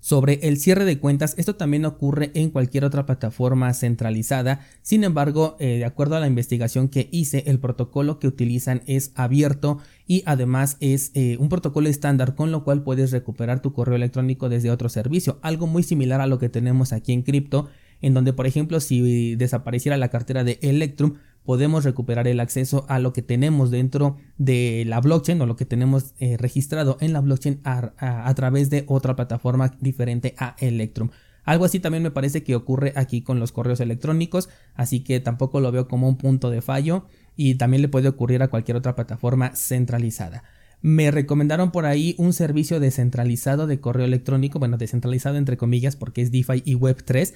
Sobre 0.00 0.40
el 0.48 0.56
cierre 0.56 0.86
de 0.86 0.98
cuentas, 0.98 1.34
esto 1.36 1.56
también 1.56 1.84
ocurre 1.84 2.30
en 2.32 2.48
cualquier 2.48 2.86
otra 2.86 3.04
plataforma 3.04 3.72
centralizada, 3.74 4.66
sin 4.80 5.04
embargo, 5.04 5.56
eh, 5.60 5.76
de 5.76 5.84
acuerdo 5.84 6.16
a 6.16 6.20
la 6.20 6.26
investigación 6.26 6.88
que 6.88 7.10
hice, 7.12 7.44
el 7.46 7.58
protocolo 7.58 8.18
que 8.18 8.26
utilizan 8.26 8.82
es 8.86 9.12
abierto 9.14 9.78
y 10.06 10.22
además 10.24 10.78
es 10.80 11.10
eh, 11.12 11.36
un 11.38 11.50
protocolo 11.50 11.90
estándar 11.90 12.34
con 12.34 12.50
lo 12.50 12.64
cual 12.64 12.82
puedes 12.82 13.12
recuperar 13.12 13.60
tu 13.60 13.74
correo 13.74 13.96
electrónico 13.96 14.48
desde 14.48 14.70
otro 14.70 14.88
servicio, 14.88 15.38
algo 15.42 15.66
muy 15.66 15.82
similar 15.82 16.22
a 16.22 16.26
lo 16.26 16.38
que 16.38 16.48
tenemos 16.48 16.94
aquí 16.94 17.12
en 17.12 17.20
Crypto, 17.20 17.68
en 18.00 18.14
donde 18.14 18.32
por 18.32 18.46
ejemplo 18.46 18.80
si 18.80 19.36
desapareciera 19.36 19.98
la 19.98 20.08
cartera 20.08 20.44
de 20.44 20.58
Electrum, 20.62 21.16
podemos 21.50 21.82
recuperar 21.82 22.28
el 22.28 22.38
acceso 22.38 22.86
a 22.88 23.00
lo 23.00 23.12
que 23.12 23.22
tenemos 23.22 23.72
dentro 23.72 24.18
de 24.38 24.84
la 24.86 25.00
blockchain 25.00 25.40
o 25.40 25.46
lo 25.46 25.56
que 25.56 25.64
tenemos 25.64 26.14
eh, 26.20 26.36
registrado 26.36 26.96
en 27.00 27.12
la 27.12 27.20
blockchain 27.20 27.60
a, 27.64 28.32
través 28.36 28.70
de 28.70 28.84
otra 28.86 29.16
plataforma 29.16 29.74
diferente 29.80 30.36
a 30.38 30.54
Electrum. 30.60 31.10
Algo 31.42 31.64
así 31.64 31.80
también 31.80 32.04
me 32.04 32.12
parece 32.12 32.44
que 32.44 32.54
ocurre 32.54 32.92
aquí 32.94 33.22
con 33.22 33.40
los 33.40 33.50
correos 33.50 33.80
electrónicos, 33.80 34.48
así 34.76 35.00
que 35.00 35.18
tampoco 35.18 35.58
lo 35.58 35.72
veo 35.72 35.88
como 35.88 36.08
un 36.08 36.18
punto 36.18 36.50
de 36.50 36.62
fallo 36.62 37.06
y 37.34 37.56
también 37.56 37.82
le 37.82 37.88
puede 37.88 38.06
ocurrir 38.06 38.44
a 38.44 38.48
cualquier 38.48 38.76
otra 38.76 38.94
plataforma 38.94 39.56
centralizada. 39.56 40.44
Me 40.82 41.10
recomendaron 41.10 41.72
por 41.72 41.84
ahí 41.84 42.14
un 42.16 42.32
servicio 42.32 42.78
descentralizado 42.78 43.66
de 43.66 43.80
correo 43.80 44.04
electrónico, 44.04 44.60
bueno, 44.60 44.78
descentralizado 44.78 45.36
entre 45.36 45.56
comillas 45.56 45.96
porque 45.96 46.22
es 46.22 46.30
DeFi 46.30 46.62
y 46.64 46.76
Web3, 46.76 47.34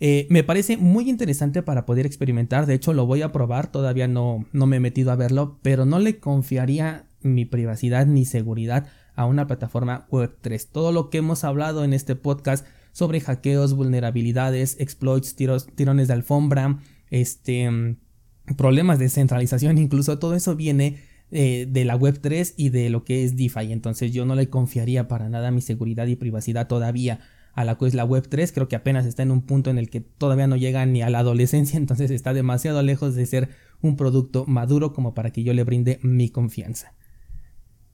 eh, 0.00 0.26
me 0.30 0.42
parece 0.42 0.76
muy 0.76 1.08
interesante 1.08 1.62
para 1.62 1.86
poder 1.86 2.06
experimentar, 2.06 2.66
de 2.66 2.74
hecho 2.74 2.92
lo 2.92 3.06
voy 3.06 3.22
a 3.22 3.32
probar, 3.32 3.70
todavía 3.70 4.08
no, 4.08 4.46
no 4.52 4.66
me 4.66 4.76
he 4.76 4.80
metido 4.80 5.12
a 5.12 5.16
verlo, 5.16 5.58
pero 5.62 5.84
no 5.84 5.98
le 5.98 6.18
confiaría 6.18 7.06
mi 7.20 7.44
privacidad 7.44 8.06
ni 8.06 8.24
seguridad 8.24 8.88
a 9.14 9.26
una 9.26 9.46
plataforma 9.46 10.06
Web3. 10.10 10.68
Todo 10.70 10.92
lo 10.92 11.10
que 11.10 11.18
hemos 11.18 11.44
hablado 11.44 11.84
en 11.84 11.92
este 11.92 12.16
podcast 12.16 12.66
sobre 12.92 13.20
hackeos, 13.20 13.74
vulnerabilidades, 13.74 14.76
exploits, 14.80 15.36
tirones 15.36 16.08
de 16.08 16.14
alfombra, 16.14 16.78
este, 17.10 17.96
problemas 18.56 18.98
de 18.98 19.08
centralización, 19.08 19.78
incluso 19.78 20.18
todo 20.18 20.34
eso 20.34 20.56
viene 20.56 20.98
eh, 21.30 21.66
de 21.68 21.84
la 21.84 21.98
Web3 21.98 22.54
y 22.56 22.68
de 22.68 22.90
lo 22.90 23.04
que 23.04 23.24
es 23.24 23.36
DeFi. 23.36 23.72
Entonces 23.72 24.12
yo 24.12 24.26
no 24.26 24.34
le 24.34 24.50
confiaría 24.50 25.08
para 25.08 25.28
nada 25.28 25.50
mi 25.50 25.62
seguridad 25.62 26.06
y 26.06 26.16
privacidad 26.16 26.68
todavía 26.68 27.20
a 27.54 27.64
la 27.64 27.76
que 27.76 27.86
es 27.86 27.94
la 27.94 28.04
Web 28.04 28.28
3, 28.28 28.52
creo 28.52 28.68
que 28.68 28.76
apenas 28.76 29.06
está 29.06 29.22
en 29.22 29.30
un 29.30 29.42
punto 29.42 29.70
en 29.70 29.78
el 29.78 29.90
que 29.90 30.00
todavía 30.00 30.46
no 30.46 30.56
llega 30.56 30.84
ni 30.86 31.02
a 31.02 31.10
la 31.10 31.20
adolescencia, 31.20 31.76
entonces 31.78 32.10
está 32.10 32.32
demasiado 32.32 32.82
lejos 32.82 33.14
de 33.14 33.26
ser 33.26 33.50
un 33.80 33.96
producto 33.96 34.44
maduro 34.46 34.92
como 34.92 35.14
para 35.14 35.30
que 35.30 35.42
yo 35.42 35.52
le 35.52 35.64
brinde 35.64 35.98
mi 36.02 36.28
confianza. 36.30 36.94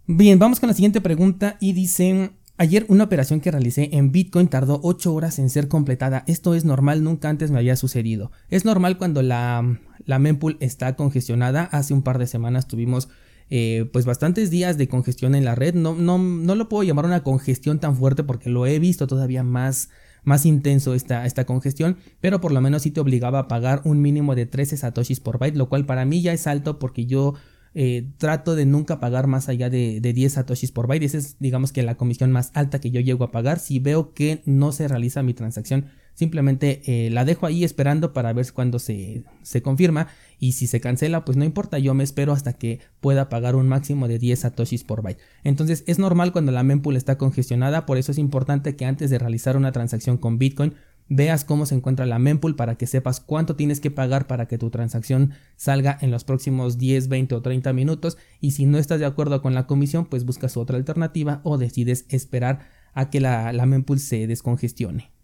Bien, 0.07 0.39
vamos 0.39 0.61
con 0.61 0.69
la 0.69 0.75
siguiente 0.75 1.01
pregunta 1.01 1.57
y 1.61 1.73
dicen, 1.73 2.33
ayer 2.57 2.87
una 2.89 3.05
operación 3.05 3.41
que 3.41 3.51
realicé 3.51 3.91
en 3.93 4.11
Bitcoin 4.11 4.49
tardó 4.49 4.81
8 4.83 5.13
horas 5.13 5.39
en 5.39 5.51
ser 5.51 5.69
completada, 5.69 6.25
esto 6.27 6.55
es 6.55 6.65
normal, 6.65 7.03
nunca 7.03 7.29
antes 7.29 7.51
me 7.51 7.59
había 7.59 7.77
sucedido. 7.77 8.31
Es 8.49 8.65
normal 8.65 8.97
cuando 8.97 9.23
la, 9.23 9.81
la 10.05 10.19
mempool 10.19 10.57
está 10.61 10.97
congestionada, 10.97 11.65
hace 11.65 11.93
un 11.93 12.03
par 12.03 12.19
de 12.19 12.27
semanas 12.27 12.69
tuvimos 12.69 13.09
eh, 13.51 13.89
pues 13.93 14.05
bastantes 14.05 14.51
días 14.51 14.77
de 14.77 14.89
congestión 14.89 15.35
en 15.35 15.45
la 15.45 15.55
red. 15.55 15.75
No, 15.75 15.95
no, 15.95 16.19
no 16.19 16.55
lo 16.55 16.69
puedo 16.69 16.83
llamar 16.83 17.07
una 17.07 17.23
congestión 17.23 17.79
tan 17.79 17.97
fuerte 17.97 18.25
porque 18.25 18.51
lo 18.51 18.67
he 18.67 18.79
visto 18.79 19.07
todavía 19.07 19.43
más, 19.43 19.89
más 20.25 20.47
intenso 20.47 20.95
esta, 20.95 21.27
esta 21.27 21.47
congestión, 21.47 21.97
pero 22.21 22.41
por 22.41 22.53
lo 22.53 22.61
menos 22.61 22.83
sí 22.83 22.91
te 22.91 23.01
obligaba 23.01 23.41
a 23.41 23.49
pagar 23.49 23.83
un 23.85 24.03
mínimo 24.03 24.35
de 24.35 24.47
13 24.47 24.77
satoshis 24.77 25.21
por 25.21 25.39
byte, 25.39 25.57
lo 25.57 25.69
cual 25.69 25.87
para 25.87 26.05
mí 26.05 26.23
ya 26.23 26.33
es 26.33 26.47
alto 26.47 26.79
porque 26.79 27.07
yo 27.07 27.35
eh, 27.75 28.11
trato 28.19 28.55
de 28.55 28.67
nunca 28.67 28.99
pagar 29.01 29.27
más 29.27 29.49
allá 29.49 29.71
de, 29.71 30.01
de, 30.01 30.13
10 30.13 30.33
satoshis 30.33 30.73
por 30.73 30.87
byte. 30.87 31.05
Esa 31.05 31.19
es, 31.19 31.37
digamos 31.39 31.73
que 31.73 31.83
la 31.83 31.97
comisión 31.97 32.33
más 32.33 32.51
alta 32.55 32.81
que 32.81 32.91
yo 32.91 33.01
llego 33.01 33.25
a 33.25 33.31
pagar. 33.31 33.59
Si 33.59 33.79
veo 33.79 34.15
que 34.15 34.43
no 34.47 34.73
se 34.73 34.89
realiza 34.89 35.23
mi 35.23 35.35
transacción, 35.35 35.87
simplemente 36.19 36.83
eh, 36.87 37.11
la 37.11 37.25
dejo 37.25 37.47
ahí 37.47 37.63
esperando 37.63 38.13
para 38.13 38.33
ver 38.33 38.53
cuándo 38.53 38.81
se, 38.81 39.23
se 39.43 39.63
confirma. 39.63 40.09
Y 40.41 40.53
si 40.53 40.67
se 40.67 40.81
cancela, 40.81 41.25
pues 41.25 41.37
no 41.37 41.45
importa, 41.45 41.79
yo 41.79 41.95
me 41.95 42.03
espero 42.03 42.33
hasta 42.33 42.55
que 42.55 42.81
pueda 43.01 43.29
pagar 43.29 43.55
un 43.55 43.69
máximo 43.69 44.09
de 44.09 44.19
10 44.19 44.41
satoshis 44.41 44.83
por 44.83 45.03
byte. 45.03 45.21
Entonces 45.45 45.85
es 45.87 46.01
normal 46.01 46.33
cuando 46.33 46.51
la 46.51 46.65
mempool 46.65 46.97
está 46.97 47.19
congestionada, 47.19 47.87
por 47.87 47.99
eso 47.99 48.11
es 48.11 48.19
importante 48.19 48.75
que 48.75 48.85
antes 48.85 49.11
de 49.11 49.19
realizar 49.21 49.57
una 49.57 49.71
transacción 49.71 50.17
con 50.17 50.39
Bitcoin 50.39 50.75
veas 51.09 51.45
cómo 51.45 51.67
se 51.67 51.77
encuentra 51.77 52.05
la 52.05 52.19
mempool 52.19 52.57
para 52.57 52.75
que 52.75 52.89
sepas 52.89 53.21
cuánto 53.21 53.55
tienes 53.55 53.79
que 53.79 53.93
pagar 53.93 54.27
para 54.27 54.49
que 54.49 54.59
tu 54.59 54.71
transacción 54.71 55.35
salga 55.55 55.97
en 56.01 56.11
los 56.11 56.25
próximos 56.25 56.79
10, 56.79 57.07
20 57.09 57.37
o 57.37 57.43
30 57.43 57.73
minutos 57.73 58.19
y 58.41 58.51
si 58.51 58.67
no 58.67 58.77
estás 58.77 58.99
de 58.99 59.07
acuerdo 59.07 59.41
con 59.41 59.55
la 59.55 59.69
comisión 59.69 60.05
pues 60.07 60.25
buscas 60.25 60.57
otra 60.57 60.77
alternativa 60.77 61.41
o 61.45 61.59
decides 61.59 62.07
esperar 62.09 62.67
a 62.93 63.09
que 63.09 63.21
la, 63.21 63.53
la 63.53 63.67
mempool 63.67 64.01
se 64.01 64.27
descongestione. 64.27 65.18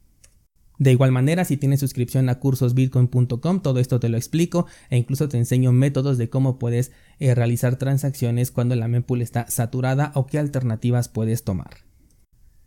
De 0.78 0.90
igual 0.90 1.12
manera, 1.12 1.45
si 1.45 1.57
tienes 1.57 1.81
suscripción 1.81 2.28
a 2.28 2.40
cursosbitcoin.com, 2.40 3.61
todo 3.61 3.78
esto 3.78 4.00
te 4.00 4.09
lo 4.09 4.16
explico 4.16 4.66
e 4.90 4.97
incluso 4.97 5.28
te 5.28 5.38
enseño 5.38 5.73
métodos 5.73 6.19
de 6.19 6.28
cómo 6.28 6.59
puedes 6.59 6.90
eh, 7.21 7.35
realizar 7.35 7.76
transacciones 7.76 8.50
cuando 8.50 8.75
la 8.75 8.88
mempool 8.88 9.23
está 9.23 9.49
saturada 9.49 10.11
o 10.14 10.26
qué 10.26 10.38
alternativas 10.38 11.09
puedes 11.09 11.45
tomar. 11.45 11.85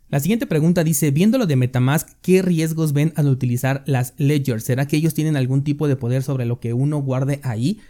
La 0.08 0.20
siguiente 0.20 0.46
pregunta 0.46 0.84
dice, 0.84 1.10
viendo 1.10 1.36
lo 1.36 1.44
de 1.44 1.56
Metamask, 1.56 2.08
¿qué 2.22 2.40
riesgos 2.40 2.94
ven 2.94 3.12
al 3.14 3.28
utilizar 3.28 3.82
las 3.84 4.14
ledgers? 4.16 4.64
¿Será 4.64 4.88
que 4.88 4.96
ellos 4.96 5.12
tienen 5.12 5.36
algún 5.36 5.62
tipo 5.62 5.86
de 5.86 5.96
poder 5.96 6.22
sobre 6.22 6.46
lo 6.46 6.60
que 6.60 6.72
uno 6.72 7.02
guarde 7.02 7.40
ahí? 7.42 7.80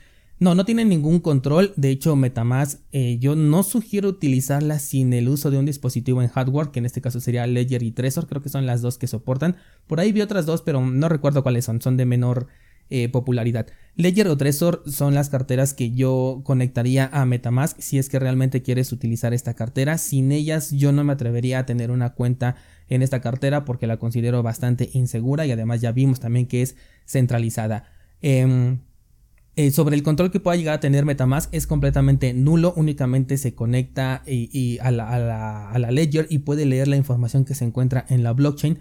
No, 0.40 0.54
no 0.54 0.64
tiene 0.64 0.85
ningún 0.85 1.18
control. 1.18 1.73
De 1.76 1.90
hecho, 1.90 2.14
Metamask 2.14 2.80
eh, 2.92 3.18
yo 3.18 3.35
no 3.35 3.62
sugiero 3.64 4.09
utilizarla 4.09 4.78
sin 4.78 5.12
el 5.12 5.28
uso 5.28 5.50
de 5.50 5.59
un 5.59 5.66
dispositivo 5.66 6.23
en 6.23 6.28
hardware, 6.28 6.68
que 6.68 6.78
en 6.78 6.87
este 6.87 7.00
caso 7.00 7.21
sería 7.21 7.47
Ledger 7.47 7.83
y 7.83 7.90
Trezor. 7.90 8.28
Creo 8.28 8.40
que 8.40 8.49
son 8.49 8.64
las 8.64 8.80
dos 8.80 8.99
que 8.99 9.09
soportan. 9.09 9.57
Por 9.88 9.99
ahí 9.99 10.12
vi 10.12 10.21
otras 10.21 10.47
dos, 10.47 10.62
pero 10.62 10.80
no 10.80 11.09
recuerdo 11.09 11.42
cuáles 11.42 11.64
son. 11.64 11.83
Son 11.83 11.97
de 11.97 12.07
menor 12.07 12.47
eh, 12.90 13.09
popularidad. 13.09 13.66
Ledger 13.97 14.28
o 14.28 14.37
Trezor 14.37 14.83
son 14.87 15.12
las 15.12 15.28
carteras 15.28 15.75
que 15.75 15.90
yo 15.90 16.40
conectaría 16.45 17.11
a 17.12 17.26
Metamask 17.26 17.78
si 17.80 17.99
es 17.99 18.09
que 18.09 18.18
realmente 18.18 18.62
quieres 18.62 18.92
utilizar 18.92 19.35
esta 19.35 19.54
cartera. 19.54 19.99
Sin 19.99 20.30
ellas 20.30 20.71
yo 20.71 20.92
no 20.92 21.02
me 21.02 21.12
atrevería 21.12 21.59
a 21.59 21.66
tener 21.66 21.90
una 21.90 22.14
cuenta 22.14 22.57
en 22.88 23.02
esta 23.02 23.21
cartera 23.21 23.64
porque 23.64 23.87
la 23.87 23.99
considero 23.99 24.42
bastante 24.42 24.88
insegura 24.92 25.45
y 25.47 25.50
además 25.50 25.80
ya 25.80 25.90
vimos 25.92 26.21
también 26.21 26.47
que 26.47 26.62
es 26.62 26.76
centralizada. 27.07 27.90
Em, 28.23 28.78
eh, 29.58 29.72
sobre 29.72 29.96
el 29.96 30.04
control 30.04 30.30
que 30.30 30.38
pueda 30.38 30.56
llegar 30.56 30.74
a 30.74 30.78
tener 30.78 31.04
Metamask 31.04 31.52
es 31.52 31.66
completamente 31.66 32.32
nulo, 32.32 32.72
únicamente 32.76 33.36
se 33.38 33.56
conecta 33.56 34.22
y, 34.24 34.78
a, 34.80 34.92
la, 34.92 35.08
a, 35.68 35.78
la, 35.80 35.90
Ledger 35.90 36.28
y 36.30 36.38
puede 36.38 36.64
leer 36.64 36.86
la 36.86 36.94
información 36.94 37.44
que 37.44 37.56
se 37.56 37.64
encuentra 37.64 38.06
en 38.08 38.22
la 38.22 38.32
blockchain, 38.34 38.78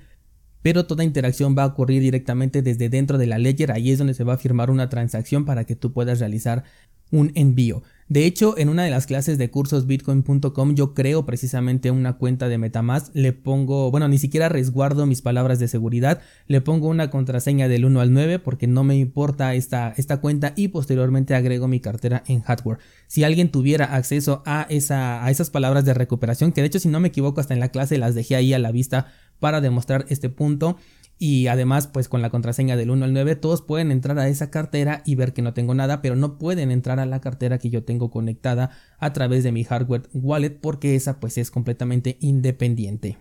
pero 0.61 0.85
toda 0.85 1.03
interacción 1.03 1.55
va 1.57 1.63
a 1.63 1.65
ocurrir 1.65 2.03
directamente 2.03 2.61
desde 2.61 2.89
dentro 2.89 3.17
de 3.17 3.25
la 3.25 3.39
Ledger, 3.39 3.71
ahí 3.71 3.89
es 3.89 3.97
donde 3.97 4.13
se 4.13 4.23
va 4.23 4.33
a 4.33 4.37
firmar 4.37 4.69
una 4.69 4.87
transacción 4.87 5.45
para 5.45 5.63
que 5.63 5.75
tú 5.75 5.93
puedas 5.93 6.19
realizar 6.19 6.63
un 7.09 7.31
envío. 7.33 7.81
De 8.09 8.25
hecho, 8.25 8.57
en 8.57 8.69
una 8.69 8.85
de 8.85 8.89
las 8.89 9.05
clases 9.05 9.37
de 9.37 9.51
cursos 9.51 9.85
bitcoin.com 9.85 10.75
yo 10.75 10.93
creo 10.93 11.25
precisamente 11.25 11.91
una 11.91 12.13
cuenta 12.13 12.47
de 12.47 12.57
Metamask, 12.57 13.13
le 13.13 13.33
pongo, 13.33 13.91
bueno, 13.91 14.07
ni 14.07 14.17
siquiera 14.17 14.47
resguardo 14.47 15.05
mis 15.05 15.21
palabras 15.21 15.59
de 15.59 15.67
seguridad, 15.67 16.21
le 16.47 16.61
pongo 16.61 16.87
una 16.87 17.09
contraseña 17.09 17.67
del 17.67 17.83
1 17.83 17.99
al 17.99 18.13
9 18.13 18.39
porque 18.39 18.65
no 18.65 18.85
me 18.85 18.95
importa 18.95 19.55
esta, 19.55 19.93
esta 19.97 20.21
cuenta 20.21 20.53
y 20.55 20.69
posteriormente 20.69 21.35
agrego 21.35 21.67
mi 21.67 21.81
cartera 21.81 22.23
en 22.27 22.41
hardware. 22.43 22.79
Si 23.07 23.25
alguien 23.25 23.51
tuviera 23.51 23.93
acceso 23.93 24.41
a, 24.45 24.65
esa, 24.69 25.25
a 25.25 25.29
esas 25.29 25.49
palabras 25.49 25.83
de 25.83 25.93
recuperación, 25.93 26.53
que 26.53 26.61
de 26.61 26.67
hecho 26.67 26.79
si 26.79 26.87
no 26.87 27.01
me 27.01 27.09
equivoco 27.09 27.41
hasta 27.41 27.55
en 27.55 27.59
la 27.59 27.71
clase 27.71 27.97
las 27.97 28.15
dejé 28.15 28.37
ahí 28.37 28.53
a 28.53 28.59
la 28.59 28.71
vista 28.71 29.07
para 29.41 29.59
demostrar 29.59 30.05
este 30.07 30.29
punto, 30.29 30.77
y 31.19 31.47
además 31.47 31.87
pues 31.87 32.09
con 32.09 32.21
la 32.21 32.29
contraseña 32.29 32.75
del 32.75 32.91
1 32.91 33.05
al 33.05 33.13
9 33.13 33.35
todos 33.35 33.61
pueden 33.61 33.91
entrar 33.91 34.19
a 34.19 34.27
esa 34.27 34.51
cartera 34.51 35.01
y 35.05 35.15
ver 35.15 35.33
que 35.33 35.41
no 35.41 35.53
tengo 35.53 35.73
nada 35.73 36.01
pero 36.01 36.15
no 36.15 36.37
pueden 36.37 36.71
entrar 36.71 36.99
a 36.99 37.05
la 37.05 37.21
cartera 37.21 37.57
que 37.57 37.69
yo 37.69 37.83
tengo 37.83 38.11
conectada 38.11 38.71
a 38.99 39.13
través 39.13 39.43
de 39.43 39.51
mi 39.51 39.63
hardware 39.63 40.03
wallet 40.13 40.59
porque 40.61 40.95
esa 40.95 41.19
pues 41.19 41.37
es 41.37 41.51
completamente 41.51 42.17
independiente. 42.21 43.17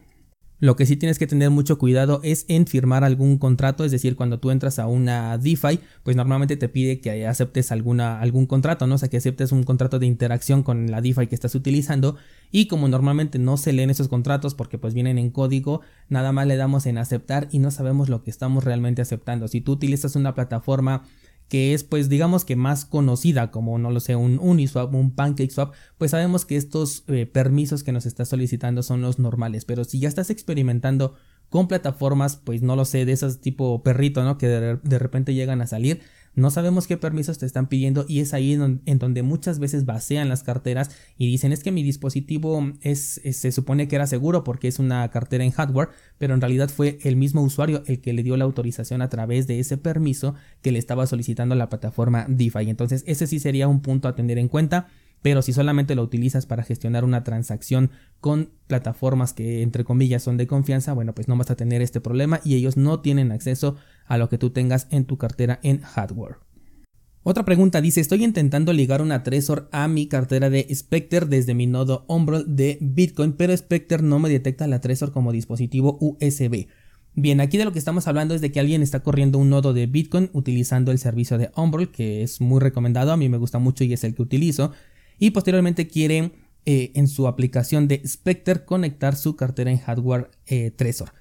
Lo 0.58 0.74
que 0.74 0.86
sí 0.86 0.96
tienes 0.96 1.18
que 1.18 1.26
tener 1.26 1.50
mucho 1.50 1.78
cuidado 1.78 2.20
es 2.22 2.46
en 2.48 2.66
firmar 2.66 3.04
algún 3.04 3.36
contrato, 3.36 3.84
es 3.84 3.92
decir, 3.92 4.16
cuando 4.16 4.38
tú 4.38 4.50
entras 4.50 4.78
a 4.78 4.86
una 4.86 5.36
DeFi, 5.36 5.80
pues 6.02 6.16
normalmente 6.16 6.56
te 6.56 6.70
pide 6.70 7.00
que 7.00 7.26
aceptes 7.26 7.72
alguna, 7.72 8.20
algún 8.20 8.46
contrato, 8.46 8.86
¿no? 8.86 8.94
O 8.94 8.98
sea, 8.98 9.10
que 9.10 9.18
aceptes 9.18 9.52
un 9.52 9.64
contrato 9.64 9.98
de 9.98 10.06
interacción 10.06 10.62
con 10.62 10.90
la 10.90 11.02
DeFi 11.02 11.26
que 11.26 11.34
estás 11.34 11.54
utilizando 11.54 12.16
y 12.50 12.68
como 12.68 12.88
normalmente 12.88 13.38
no 13.38 13.58
se 13.58 13.74
leen 13.74 13.90
esos 13.90 14.08
contratos 14.08 14.54
porque 14.54 14.78
pues 14.78 14.94
vienen 14.94 15.18
en 15.18 15.30
código, 15.30 15.82
nada 16.08 16.32
más 16.32 16.46
le 16.46 16.56
damos 16.56 16.86
en 16.86 16.96
aceptar 16.96 17.48
y 17.50 17.58
no 17.58 17.70
sabemos 17.70 18.08
lo 18.08 18.22
que 18.22 18.30
estamos 18.30 18.64
realmente 18.64 19.02
aceptando. 19.02 19.48
Si 19.48 19.60
tú 19.60 19.72
utilizas 19.72 20.16
una 20.16 20.34
plataforma 20.34 21.02
que 21.48 21.74
es 21.74 21.84
pues 21.84 22.08
digamos 22.08 22.44
que 22.44 22.56
más 22.56 22.84
conocida 22.84 23.50
como 23.50 23.78
no 23.78 23.90
lo 23.90 24.00
sé 24.00 24.16
un 24.16 24.38
Uniswap, 24.40 24.94
un 24.94 25.12
PancakeSwap, 25.12 25.74
pues 25.98 26.10
sabemos 26.10 26.44
que 26.44 26.56
estos 26.56 27.04
eh, 27.08 27.26
permisos 27.26 27.82
que 27.82 27.92
nos 27.92 28.06
está 28.06 28.24
solicitando 28.24 28.82
son 28.82 29.02
los 29.02 29.18
normales, 29.18 29.64
pero 29.64 29.84
si 29.84 30.00
ya 30.00 30.08
estás 30.08 30.30
experimentando 30.30 31.14
con 31.48 31.68
plataformas 31.68 32.36
pues 32.36 32.62
no 32.62 32.74
lo 32.74 32.84
sé 32.84 33.04
de 33.04 33.12
esas 33.12 33.40
tipo 33.40 33.82
perrito, 33.82 34.24
¿no? 34.24 34.38
que 34.38 34.48
de 34.48 34.98
repente 34.98 35.34
llegan 35.34 35.60
a 35.60 35.66
salir, 35.66 36.02
no 36.36 36.50
sabemos 36.50 36.86
qué 36.86 36.98
permisos 36.98 37.38
te 37.38 37.46
están 37.46 37.66
pidiendo 37.66 38.04
y 38.06 38.20
es 38.20 38.34
ahí 38.34 38.52
en, 38.52 38.98
donde 38.98 39.22
muchas 39.22 39.58
veces 39.58 39.86
vacían 39.86 40.28
las 40.28 40.42
carteras 40.42 40.90
y 41.16 41.26
dicen 41.26 41.50
es 41.50 41.62
que 41.62 41.72
mi 41.72 41.82
dispositivo 41.82 42.72
es, 42.82 43.20
se 43.32 43.52
supone 43.52 43.88
que 43.88 43.96
era 43.96 44.06
seguro 44.06 44.44
porque 44.44 44.68
es 44.68 44.78
una 44.78 45.10
cartera 45.10 45.44
en 45.44 45.50
hardware, 45.50 45.88
pero 46.18 46.34
en 46.34 46.42
realidad 46.42 46.68
fue 46.68 46.98
el 47.02 47.16
mismo 47.16 47.42
usuario 47.42 47.82
el 47.86 48.00
que 48.02 48.12
le 48.12 48.22
dio 48.22 48.36
la 48.36 48.44
autorización 48.44 49.00
a 49.00 49.08
través 49.08 49.46
de 49.46 49.58
ese 49.58 49.78
permiso 49.78 50.34
que 50.60 50.72
le 50.72 50.78
estaba 50.78 51.06
solicitando 51.06 51.54
la 51.54 51.70
plataforma 51.70 52.26
DeFi. 52.28 52.68
Entonces 52.68 53.02
ese 53.06 53.26
sí 53.26 53.40
sería 53.40 53.66
un 53.66 53.80
punto 53.80 54.06
a 54.06 54.14
tener 54.14 54.36
en 54.36 54.48
cuenta. 54.48 54.88
Pero 55.22 55.42
si 55.42 55.52
solamente 55.52 55.94
lo 55.94 56.02
utilizas 56.02 56.46
para 56.46 56.62
gestionar 56.62 57.04
una 57.04 57.24
transacción 57.24 57.90
con 58.20 58.50
plataformas 58.66 59.32
que 59.32 59.62
entre 59.62 59.84
comillas 59.84 60.22
son 60.22 60.36
de 60.36 60.46
confianza, 60.46 60.92
bueno, 60.92 61.14
pues 61.14 61.28
no 61.28 61.36
vas 61.36 61.50
a 61.50 61.56
tener 61.56 61.82
este 61.82 62.00
problema 62.00 62.40
y 62.44 62.54
ellos 62.54 62.76
no 62.76 63.00
tienen 63.00 63.32
acceso 63.32 63.76
a 64.06 64.18
lo 64.18 64.28
que 64.28 64.38
tú 64.38 64.50
tengas 64.50 64.86
en 64.90 65.04
tu 65.04 65.18
cartera 65.18 65.58
en 65.62 65.80
hardware. 65.80 66.36
Otra 67.28 67.44
pregunta 67.44 67.80
dice, 67.80 68.00
estoy 68.00 68.22
intentando 68.22 68.72
ligar 68.72 69.02
una 69.02 69.24
Trezor 69.24 69.68
a 69.72 69.88
mi 69.88 70.06
cartera 70.06 70.48
de 70.48 70.64
Spectre 70.72 71.26
desde 71.26 71.54
mi 71.54 71.66
nodo 71.66 72.04
Umbral 72.06 72.44
de 72.54 72.78
Bitcoin, 72.80 73.32
pero 73.32 73.56
Spectre 73.56 74.00
no 74.00 74.20
me 74.20 74.28
detecta 74.28 74.68
la 74.68 74.80
Trezor 74.80 75.10
como 75.10 75.32
dispositivo 75.32 75.98
USB. 76.00 76.68
Bien, 77.14 77.40
aquí 77.40 77.58
de 77.58 77.64
lo 77.64 77.72
que 77.72 77.80
estamos 77.80 78.06
hablando 78.06 78.36
es 78.36 78.42
de 78.42 78.52
que 78.52 78.60
alguien 78.60 78.80
está 78.80 79.00
corriendo 79.00 79.38
un 79.38 79.50
nodo 79.50 79.72
de 79.72 79.88
Bitcoin 79.88 80.30
utilizando 80.34 80.92
el 80.92 81.00
servicio 81.00 81.36
de 81.36 81.50
Umbral, 81.56 81.90
que 81.90 82.22
es 82.22 82.40
muy 82.40 82.60
recomendado, 82.60 83.10
a 83.10 83.16
mí 83.16 83.28
me 83.28 83.38
gusta 83.38 83.58
mucho 83.58 83.82
y 83.82 83.92
es 83.92 84.04
el 84.04 84.14
que 84.14 84.22
utilizo, 84.22 84.70
y 85.18 85.30
posteriormente 85.30 85.88
quiere 85.88 86.32
eh, 86.64 86.92
en 86.94 87.08
su 87.08 87.28
aplicación 87.28 87.88
de 87.88 88.02
Spectre 88.06 88.64
conectar 88.64 89.16
su 89.16 89.36
cartera 89.36 89.70
en 89.70 89.78
hardware 89.78 90.30
eh, 90.46 90.70
Trezor. 90.72 91.12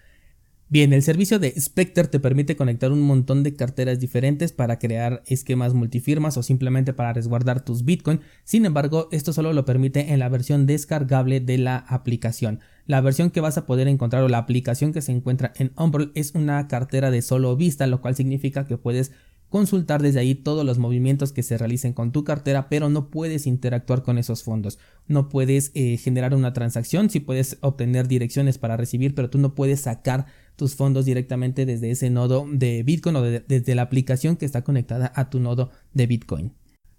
Bien, 0.68 0.94
el 0.94 1.04
servicio 1.04 1.38
de 1.38 1.54
Spectre 1.62 2.06
te 2.06 2.20
permite 2.20 2.56
conectar 2.56 2.92
un 2.92 3.02
montón 3.02 3.44
de 3.44 3.56
carteras 3.56 4.00
diferentes 4.00 4.52
para 4.52 4.80
crear 4.80 5.22
esquemas 5.28 5.76
multifirmas 5.76 6.38
o 6.38 6.44
simplemente 6.44 6.92
para 6.92 7.14
resguardar 7.14 7.64
tus 7.64 7.86
Bitcoin. 7.86 8.22
Sin 8.44 8.66
embargo, 8.66 9.08
esto 9.12 9.32
solo 9.32 9.54
lo 9.54 9.64
permite 9.64 10.12
en 10.12 10.18
la 10.18 10.28
versión 10.28 10.66
descargable 10.66 11.40
de 11.40 11.60
la 11.60 11.78
aplicación. 11.78 12.62
La 12.88 13.00
versión 13.02 13.30
que 13.30 13.42
vas 13.42 13.60
a 13.60 13.68
poder 13.68 13.88
encontrar 13.88 14.24
o 14.24 14.28
la 14.28 14.40
aplicación 14.40 14.92
que 14.92 15.04
se 15.04 15.12
encuentra 15.12 15.54
en 15.58 15.72
Umbrel 15.78 16.12
es 16.16 16.34
una 16.34 16.68
cartera 16.68 17.12
de 17.12 17.22
solo 17.22 17.56
vista, 17.56 17.86
lo 17.86 18.02
cual 18.02 18.16
significa 18.16 18.66
que 18.66 18.78
puedes 18.78 19.12
consultar 19.56 20.02
desde 20.02 20.20
ahí 20.20 20.36
todos 20.36 20.66
los 20.66 20.80
movimientos 20.80 21.32
que 21.32 21.42
se 21.42 21.58
realicen 21.58 21.94
con 21.94 22.12
tu 22.12 22.26
cartera, 22.26 22.68
pero 22.68 22.90
no 22.90 23.10
puedes 23.10 23.48
interactuar 23.48 24.04
con 24.04 24.18
esos 24.18 24.44
fondos. 24.44 24.80
No 25.08 25.30
puedes 25.30 25.72
eh, 25.76 25.96
generar 25.96 26.36
una 26.36 26.52
transacción, 26.52 27.10
sí 27.10 27.22
puedes 27.22 27.58
obtener 27.62 28.10
direcciones 28.10 28.58
para 28.58 28.76
recibir, 28.76 29.16
pero 29.16 29.30
tú 29.30 29.38
no 29.38 29.56
puedes 29.56 29.80
sacar 29.80 30.26
tus 30.58 30.76
fondos 30.76 31.06
directamente 31.06 31.66
desde 31.66 31.90
ese 31.90 32.10
nodo 32.10 32.46
de 32.52 32.84
Bitcoin 32.84 33.16
o 33.16 33.22
desde 33.22 33.76
la 33.76 33.84
aplicación 33.84 34.36
que 34.36 34.44
está 34.44 34.62
conectada 34.66 35.14
a 35.16 35.30
tu 35.30 35.40
nodo 35.40 35.70
de 35.94 36.06
Bitcoin. 36.06 36.52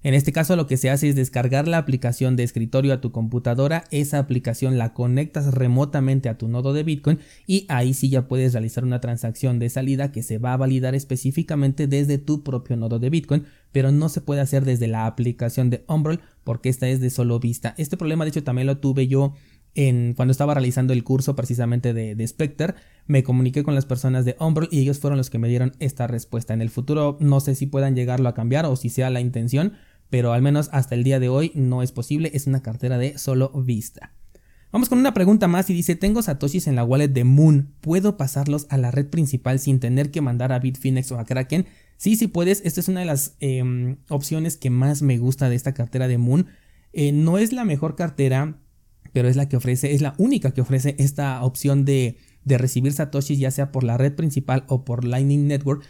En 0.07 0.15
este 0.15 0.31
caso 0.31 0.55
lo 0.55 0.69
que 0.69 0.77
se 0.77 0.89
hace 0.89 1.09
es 1.09 1.17
descargar 1.17 1.67
la 1.67 1.79
aplicación 1.79 2.37
de 2.37 2.45
escritorio 2.45 2.95
a 2.95 3.01
tu 3.01 3.11
computadora, 3.11 3.83
esa 3.91 4.21
aplicación 4.21 4.79
la 4.79 4.95
conectas 4.95 5.53
remotamente 5.53 6.29
a 6.29 6.39
tu 6.39 6.47
nodo 6.47 6.73
de 6.73 6.85
Bitcoin 6.85 7.19
y 7.45 7.67
ahí 7.69 7.93
sí 7.93 8.09
ya 8.09 8.29
puedes 8.29 8.53
realizar 8.53 8.85
una 8.85 9.01
transacción 9.01 9.59
de 9.59 9.69
salida 9.69 10.13
que 10.13 10.23
se 10.23 10.39
va 10.39 10.53
a 10.53 10.59
validar 10.59 10.95
específicamente 10.95 11.89
desde 11.89 12.19
tu 12.19 12.45
propio 12.45 12.77
nodo 12.77 13.01
de 13.01 13.11
Bitcoin, 13.11 13.47
pero 13.73 13.91
no 13.91 14.09
se 14.09 14.21
puede 14.21 14.43
hacer 14.43 14.65
desde 14.65 14.87
la 14.87 15.07
aplicación 15.07 15.71
de 15.71 15.85
Umbrel 15.89 16.21
porque 16.45 16.69
esta 16.69 16.87
es 16.87 17.01
de 17.01 17.11
solo 17.11 17.41
vista. 17.41 17.75
Este 17.77 17.97
problema 17.97 18.25
de 18.25 18.29
hecho 18.29 18.45
también 18.45 18.69
lo 18.69 18.79
tuve 18.79 19.09
yo 19.09 19.35
en, 19.75 20.15
cuando 20.15 20.31
estaba 20.31 20.55
realizando 20.55 20.93
el 20.93 21.03
curso 21.03 21.35
precisamente 21.35 21.93
de, 21.93 22.15
de 22.15 22.27
Spectre, 22.29 22.75
me 23.07 23.25
comuniqué 23.25 23.65
con 23.65 23.75
las 23.75 23.87
personas 23.87 24.25
de 24.25 24.37
Umbrel 24.39 24.69
y 24.71 24.81
ellos 24.81 25.01
fueron 25.01 25.19
los 25.19 25.31
que 25.31 25.39
me 25.39 25.49
dieron 25.49 25.73
esta 25.81 26.07
respuesta. 26.07 26.55
En 26.55 26.63
el 26.63 26.71
futuro 26.71 27.19
no 27.19 27.41
sé 27.41 27.57
si 27.57 27.67
puedan 27.67 27.97
llegarlo 27.97 28.29
a 28.29 28.35
cambiar 28.35 28.67
o 28.67 28.77
si 28.77 28.89
sea 28.89 29.11
la 29.11 29.21
intención, 29.21 29.75
pero 30.11 30.33
al 30.33 30.43
menos 30.43 30.69
hasta 30.73 30.95
el 30.95 31.05
día 31.05 31.21
de 31.21 31.29
hoy 31.29 31.53
no 31.55 31.83
es 31.83 31.93
posible, 31.93 32.31
es 32.35 32.47
una 32.47 32.63
cartera 32.63 32.99
de 32.99 33.19
solo 33.19 33.51
vista. 33.51 34.13
Vamos 34.73 34.89
con 34.89 34.99
una 34.99 35.15
pregunta 35.15 35.49
más 35.49 35.71
y 35.71 35.75
dice, 35.75 35.97
tengo 35.97 36.23
satoshis 36.23 36.67
en 36.67 36.77
la 36.77 36.85
wallet 36.85 37.09
de 37.09 37.25
Moon, 37.25 37.73
¿puedo 37.81 38.17
pasarlos 38.17 38.67
a 38.69 38.77
la 38.77 38.91
red 38.91 39.07
principal 39.07 39.59
sin 39.59 39.81
tener 39.81 40.11
que 40.11 40.21
mandar 40.21 40.53
a 40.53 40.59
Bitfinex 40.59 41.13
o 41.13 41.19
a 41.19 41.25
Kraken? 41.25 41.67
Sí, 41.97 42.17
sí 42.17 42.27
puedes, 42.27 42.61
esta 42.65 42.81
es 42.81 42.89
una 42.89 43.01
de 43.01 43.07
las 43.07 43.37
em, 43.41 43.97
opciones 44.09 44.57
que 44.57 44.71
más 44.71 45.03
me 45.03 45.19
gusta 45.19 45.49
de 45.49 45.57
esta 45.57 45.73
cartera 45.73 46.09
de 46.09 46.19
Moon. 46.19 46.49
Eh, 46.93 47.13
no 47.13 47.39
es 47.39 47.53
la 47.53 47.65
mejor 47.65 47.97
cartera, 47.97 48.59
pero 49.13 49.29
es 49.29 49.37
la 49.37 49.49
que 49.49 49.57
ofrece, 49.57 49.95
es 49.95 50.03
la 50.03 50.15
única 50.19 50.53
que 50.53 50.61
ofrece 50.61 50.95
esta 50.99 51.43
opción 51.43 51.85
de, 51.85 52.19
de 52.45 52.59
recibir 52.59 52.93
satoshis 52.93 53.39
ya 53.39 53.51
sea 53.51 53.73
por 53.73 53.83
la 53.83 53.97
red 53.97 54.15
principal 54.15 54.65
o 54.69 54.85
por 54.85 55.05
Lightning 55.05 55.47
Network 55.47 55.85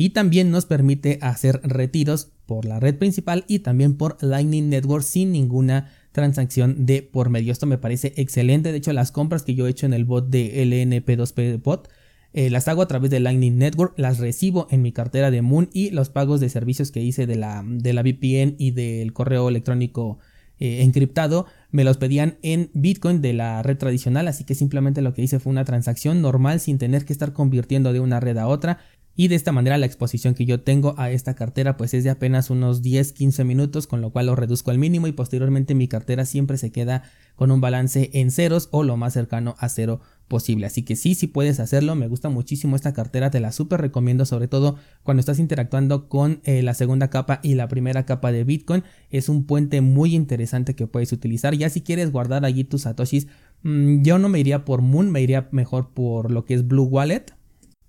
y 0.00 0.10
también 0.10 0.50
nos 0.50 0.64
permite 0.64 1.18
hacer 1.20 1.60
retiros 1.62 2.32
por 2.46 2.64
la 2.64 2.80
red 2.80 2.96
principal 2.96 3.44
y 3.48 3.58
también 3.58 3.98
por 3.98 4.16
Lightning 4.22 4.70
Network 4.70 5.04
sin 5.04 5.30
ninguna 5.30 5.92
transacción 6.12 6.86
de 6.86 7.02
por 7.02 7.28
medio. 7.28 7.52
Esto 7.52 7.66
me 7.66 7.76
parece 7.76 8.14
excelente. 8.16 8.72
De 8.72 8.78
hecho, 8.78 8.94
las 8.94 9.12
compras 9.12 9.42
que 9.42 9.54
yo 9.54 9.66
he 9.66 9.70
hecho 9.70 9.84
en 9.84 9.92
el 9.92 10.06
bot 10.06 10.30
de 10.30 10.64
LNP2P 10.64 11.62
bot 11.62 11.90
eh, 12.32 12.48
las 12.48 12.66
hago 12.66 12.80
a 12.80 12.88
través 12.88 13.10
de 13.10 13.20
Lightning 13.20 13.58
Network, 13.58 13.92
las 13.98 14.20
recibo 14.20 14.68
en 14.70 14.80
mi 14.80 14.90
cartera 14.90 15.30
de 15.30 15.42
Moon 15.42 15.68
y 15.70 15.90
los 15.90 16.08
pagos 16.08 16.40
de 16.40 16.48
servicios 16.48 16.90
que 16.92 17.02
hice 17.02 17.26
de 17.26 17.36
la, 17.36 17.62
de 17.66 17.92
la 17.92 18.02
VPN 18.02 18.54
y 18.56 18.70
del 18.70 19.12
correo 19.12 19.50
electrónico 19.50 20.18
eh, 20.60 20.82
encriptado 20.82 21.46
me 21.70 21.84
los 21.84 21.96
pedían 21.96 22.36
en 22.42 22.70
Bitcoin 22.74 23.22
de 23.22 23.32
la 23.32 23.62
red 23.62 23.78
tradicional, 23.78 24.28
así 24.28 24.44
que 24.44 24.54
simplemente 24.54 25.00
lo 25.02 25.14
que 25.14 25.22
hice 25.22 25.40
fue 25.40 25.50
una 25.50 25.64
transacción 25.64 26.20
normal 26.20 26.60
sin 26.60 26.78
tener 26.78 27.04
que 27.04 27.12
estar 27.12 27.32
convirtiendo 27.32 27.92
de 27.92 28.00
una 28.00 28.20
red 28.20 28.36
a 28.36 28.46
otra. 28.46 28.78
Y 29.16 29.28
de 29.28 29.34
esta 29.34 29.52
manera 29.52 29.78
la 29.78 29.86
exposición 29.86 30.34
que 30.34 30.46
yo 30.46 30.62
tengo 30.62 30.94
a 30.96 31.10
esta 31.10 31.34
cartera 31.34 31.76
pues 31.76 31.94
es 31.94 32.04
de 32.04 32.10
apenas 32.10 32.50
unos 32.50 32.82
10-15 32.82 33.44
minutos 33.44 33.86
con 33.86 34.00
lo 34.00 34.10
cual 34.10 34.26
lo 34.26 34.36
reduzco 34.36 34.70
al 34.70 34.78
mínimo 34.78 35.06
y 35.06 35.12
posteriormente 35.12 35.74
mi 35.74 35.88
cartera 35.88 36.24
siempre 36.24 36.56
se 36.58 36.72
queda 36.72 37.02
con 37.36 37.50
un 37.50 37.60
balance 37.60 38.10
en 38.12 38.30
ceros 38.30 38.68
o 38.70 38.82
lo 38.82 38.96
más 38.96 39.14
cercano 39.14 39.56
a 39.58 39.68
cero 39.68 40.00
posible. 40.28 40.66
Así 40.66 40.82
que 40.82 40.94
sí, 40.94 41.14
sí 41.14 41.26
puedes 41.26 41.58
hacerlo. 41.58 41.94
Me 41.94 42.06
gusta 42.06 42.28
muchísimo 42.28 42.76
esta 42.76 42.92
cartera, 42.92 43.30
te 43.30 43.40
la 43.40 43.50
súper 43.50 43.80
recomiendo, 43.80 44.26
sobre 44.26 44.46
todo 44.46 44.76
cuando 45.02 45.20
estás 45.20 45.38
interactuando 45.38 46.08
con 46.08 46.40
eh, 46.44 46.62
la 46.62 46.74
segunda 46.74 47.08
capa 47.08 47.40
y 47.42 47.54
la 47.54 47.66
primera 47.66 48.04
capa 48.04 48.30
de 48.30 48.44
Bitcoin. 48.44 48.84
Es 49.10 49.28
un 49.28 49.44
puente 49.44 49.80
muy 49.80 50.14
interesante 50.14 50.74
que 50.74 50.86
puedes 50.86 51.12
utilizar. 51.12 51.54
Ya 51.54 51.70
si 51.70 51.80
quieres 51.80 52.12
guardar 52.12 52.44
allí 52.44 52.64
tus 52.64 52.82
satoshis, 52.82 53.26
mm, 53.62 54.02
yo 54.02 54.18
no 54.18 54.28
me 54.28 54.38
iría 54.38 54.64
por 54.64 54.82
Moon, 54.82 55.10
me 55.10 55.22
iría 55.22 55.48
mejor 55.50 55.94
por 55.94 56.30
lo 56.30 56.44
que 56.44 56.54
es 56.54 56.66
Blue 56.66 56.84
Wallet 56.84 57.39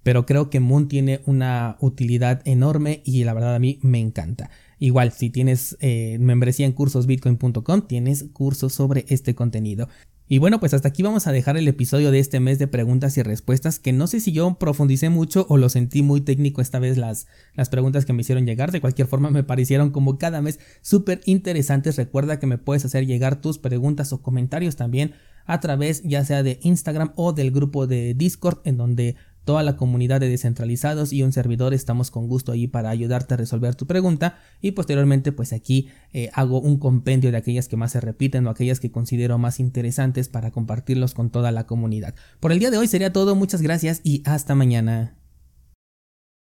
pero 0.04 0.26
creo 0.26 0.50
que 0.50 0.60
Moon 0.60 0.88
tiene 0.88 1.22
una 1.26 1.78
utilidad 1.80 2.42
enorme 2.46 3.02
y 3.06 3.24
la 3.24 3.34
verdad 3.34 3.56
a 3.56 3.60
mí 3.60 3.80
me 3.82 4.00
encanta. 4.00 4.50
Igual, 4.80 5.12
si 5.12 5.30
tienes 5.30 5.78
eh, 5.80 6.18
membresía 6.20 6.66
en 6.66 6.72
cursosbitcoin.com, 6.72 7.82
tienes 7.88 8.26
cursos 8.34 8.74
sobre 8.74 9.06
este 9.10 9.36
contenido. 9.36 9.88
Y 10.28 10.38
bueno, 10.38 10.62
pues 10.62 10.74
hasta 10.74 10.88
aquí 10.88 11.04
vamos 11.04 11.28
a 11.28 11.34
dejar 11.34 11.58
el 11.58 11.68
episodio 11.68 12.10
de 12.10 12.20
este 12.20 12.40
mes 12.40 12.58
de 12.58 12.66
preguntas 12.66 13.18
y 13.18 13.22
respuestas, 13.22 13.80
que 13.80 13.92
no 13.92 14.08
sé 14.08 14.22
si 14.22 14.32
yo 14.32 14.54
profundicé 14.54 15.10
mucho 15.10 15.46
o 15.50 15.58
lo 15.58 15.68
sentí 15.68 16.04
muy 16.04 16.22
técnico 16.22 16.62
esta 16.62 16.80
vez 16.80 16.98
las, 16.98 17.28
las 17.54 17.68
preguntas 17.68 18.06
que 18.06 18.14
me 18.14 18.22
hicieron 18.22 18.46
llegar. 18.46 18.72
De 18.72 18.80
cualquier 18.80 19.10
forma, 19.10 19.30
me 19.30 19.44
parecieron 19.44 19.90
como 19.90 20.18
cada 20.18 20.42
mes 20.42 20.60
súper 20.82 21.20
interesantes. 21.26 21.98
Recuerda 21.98 22.40
que 22.40 22.48
me 22.48 22.58
puedes 22.58 22.86
hacer 22.86 23.06
llegar 23.06 23.42
tus 23.42 23.58
preguntas 23.58 24.14
o 24.14 24.22
comentarios 24.22 24.78
también 24.78 25.16
a 25.46 25.60
través 25.60 26.02
ya 26.04 26.24
sea 26.24 26.44
de 26.44 26.60
Instagram 26.62 27.12
o 27.16 27.34
del 27.34 27.52
grupo 27.52 27.86
de 27.86 28.14
Discord 28.14 28.60
en 28.64 28.78
donde 28.78 29.16
toda 29.46 29.64
la 29.64 29.78
comunidad 29.78 30.20
de 30.20 30.30
descentralizados 30.30 31.14
y 31.14 31.24
un 31.24 31.32
servidor 31.32 31.74
estamos 31.74 32.12
con 32.12 32.28
gusto 32.28 32.52
ahí 32.52 32.68
para 32.68 32.90
ayudarte 32.90 33.34
a 33.34 33.38
resolver 33.38 33.76
tu 33.76 33.88
pregunta 33.88 34.38
y 34.62 34.72
posteriormente 34.72 35.32
pues 35.32 35.54
aquí 35.54 35.90
eh, 36.14 36.30
hago 36.34 36.60
un 36.60 36.78
compendio 36.78 37.32
de 37.32 37.38
aquellas 37.38 37.68
que 37.68 37.78
más 37.78 37.92
se 37.92 38.02
repiten 38.02 38.48
o 38.48 38.50
aquellas 38.50 38.80
que 38.80 38.92
considero 38.92 39.38
más 39.38 39.60
interesantes 39.60 40.30
para 40.30 40.52
compartirlos 40.52 41.14
con 41.14 41.30
toda 41.30 41.52
la 41.52 41.66
comunidad. 41.66 42.16
Por 42.40 42.52
el 42.52 42.60
día 42.60 42.72
de 42.72 42.78
hoy 42.78 42.88
sería 42.88 43.14
todo, 43.14 43.36
muchas 43.36 43.62
gracias 43.62 44.02
y 44.04 44.22
hasta 44.26 44.56
mañana. 44.56 45.21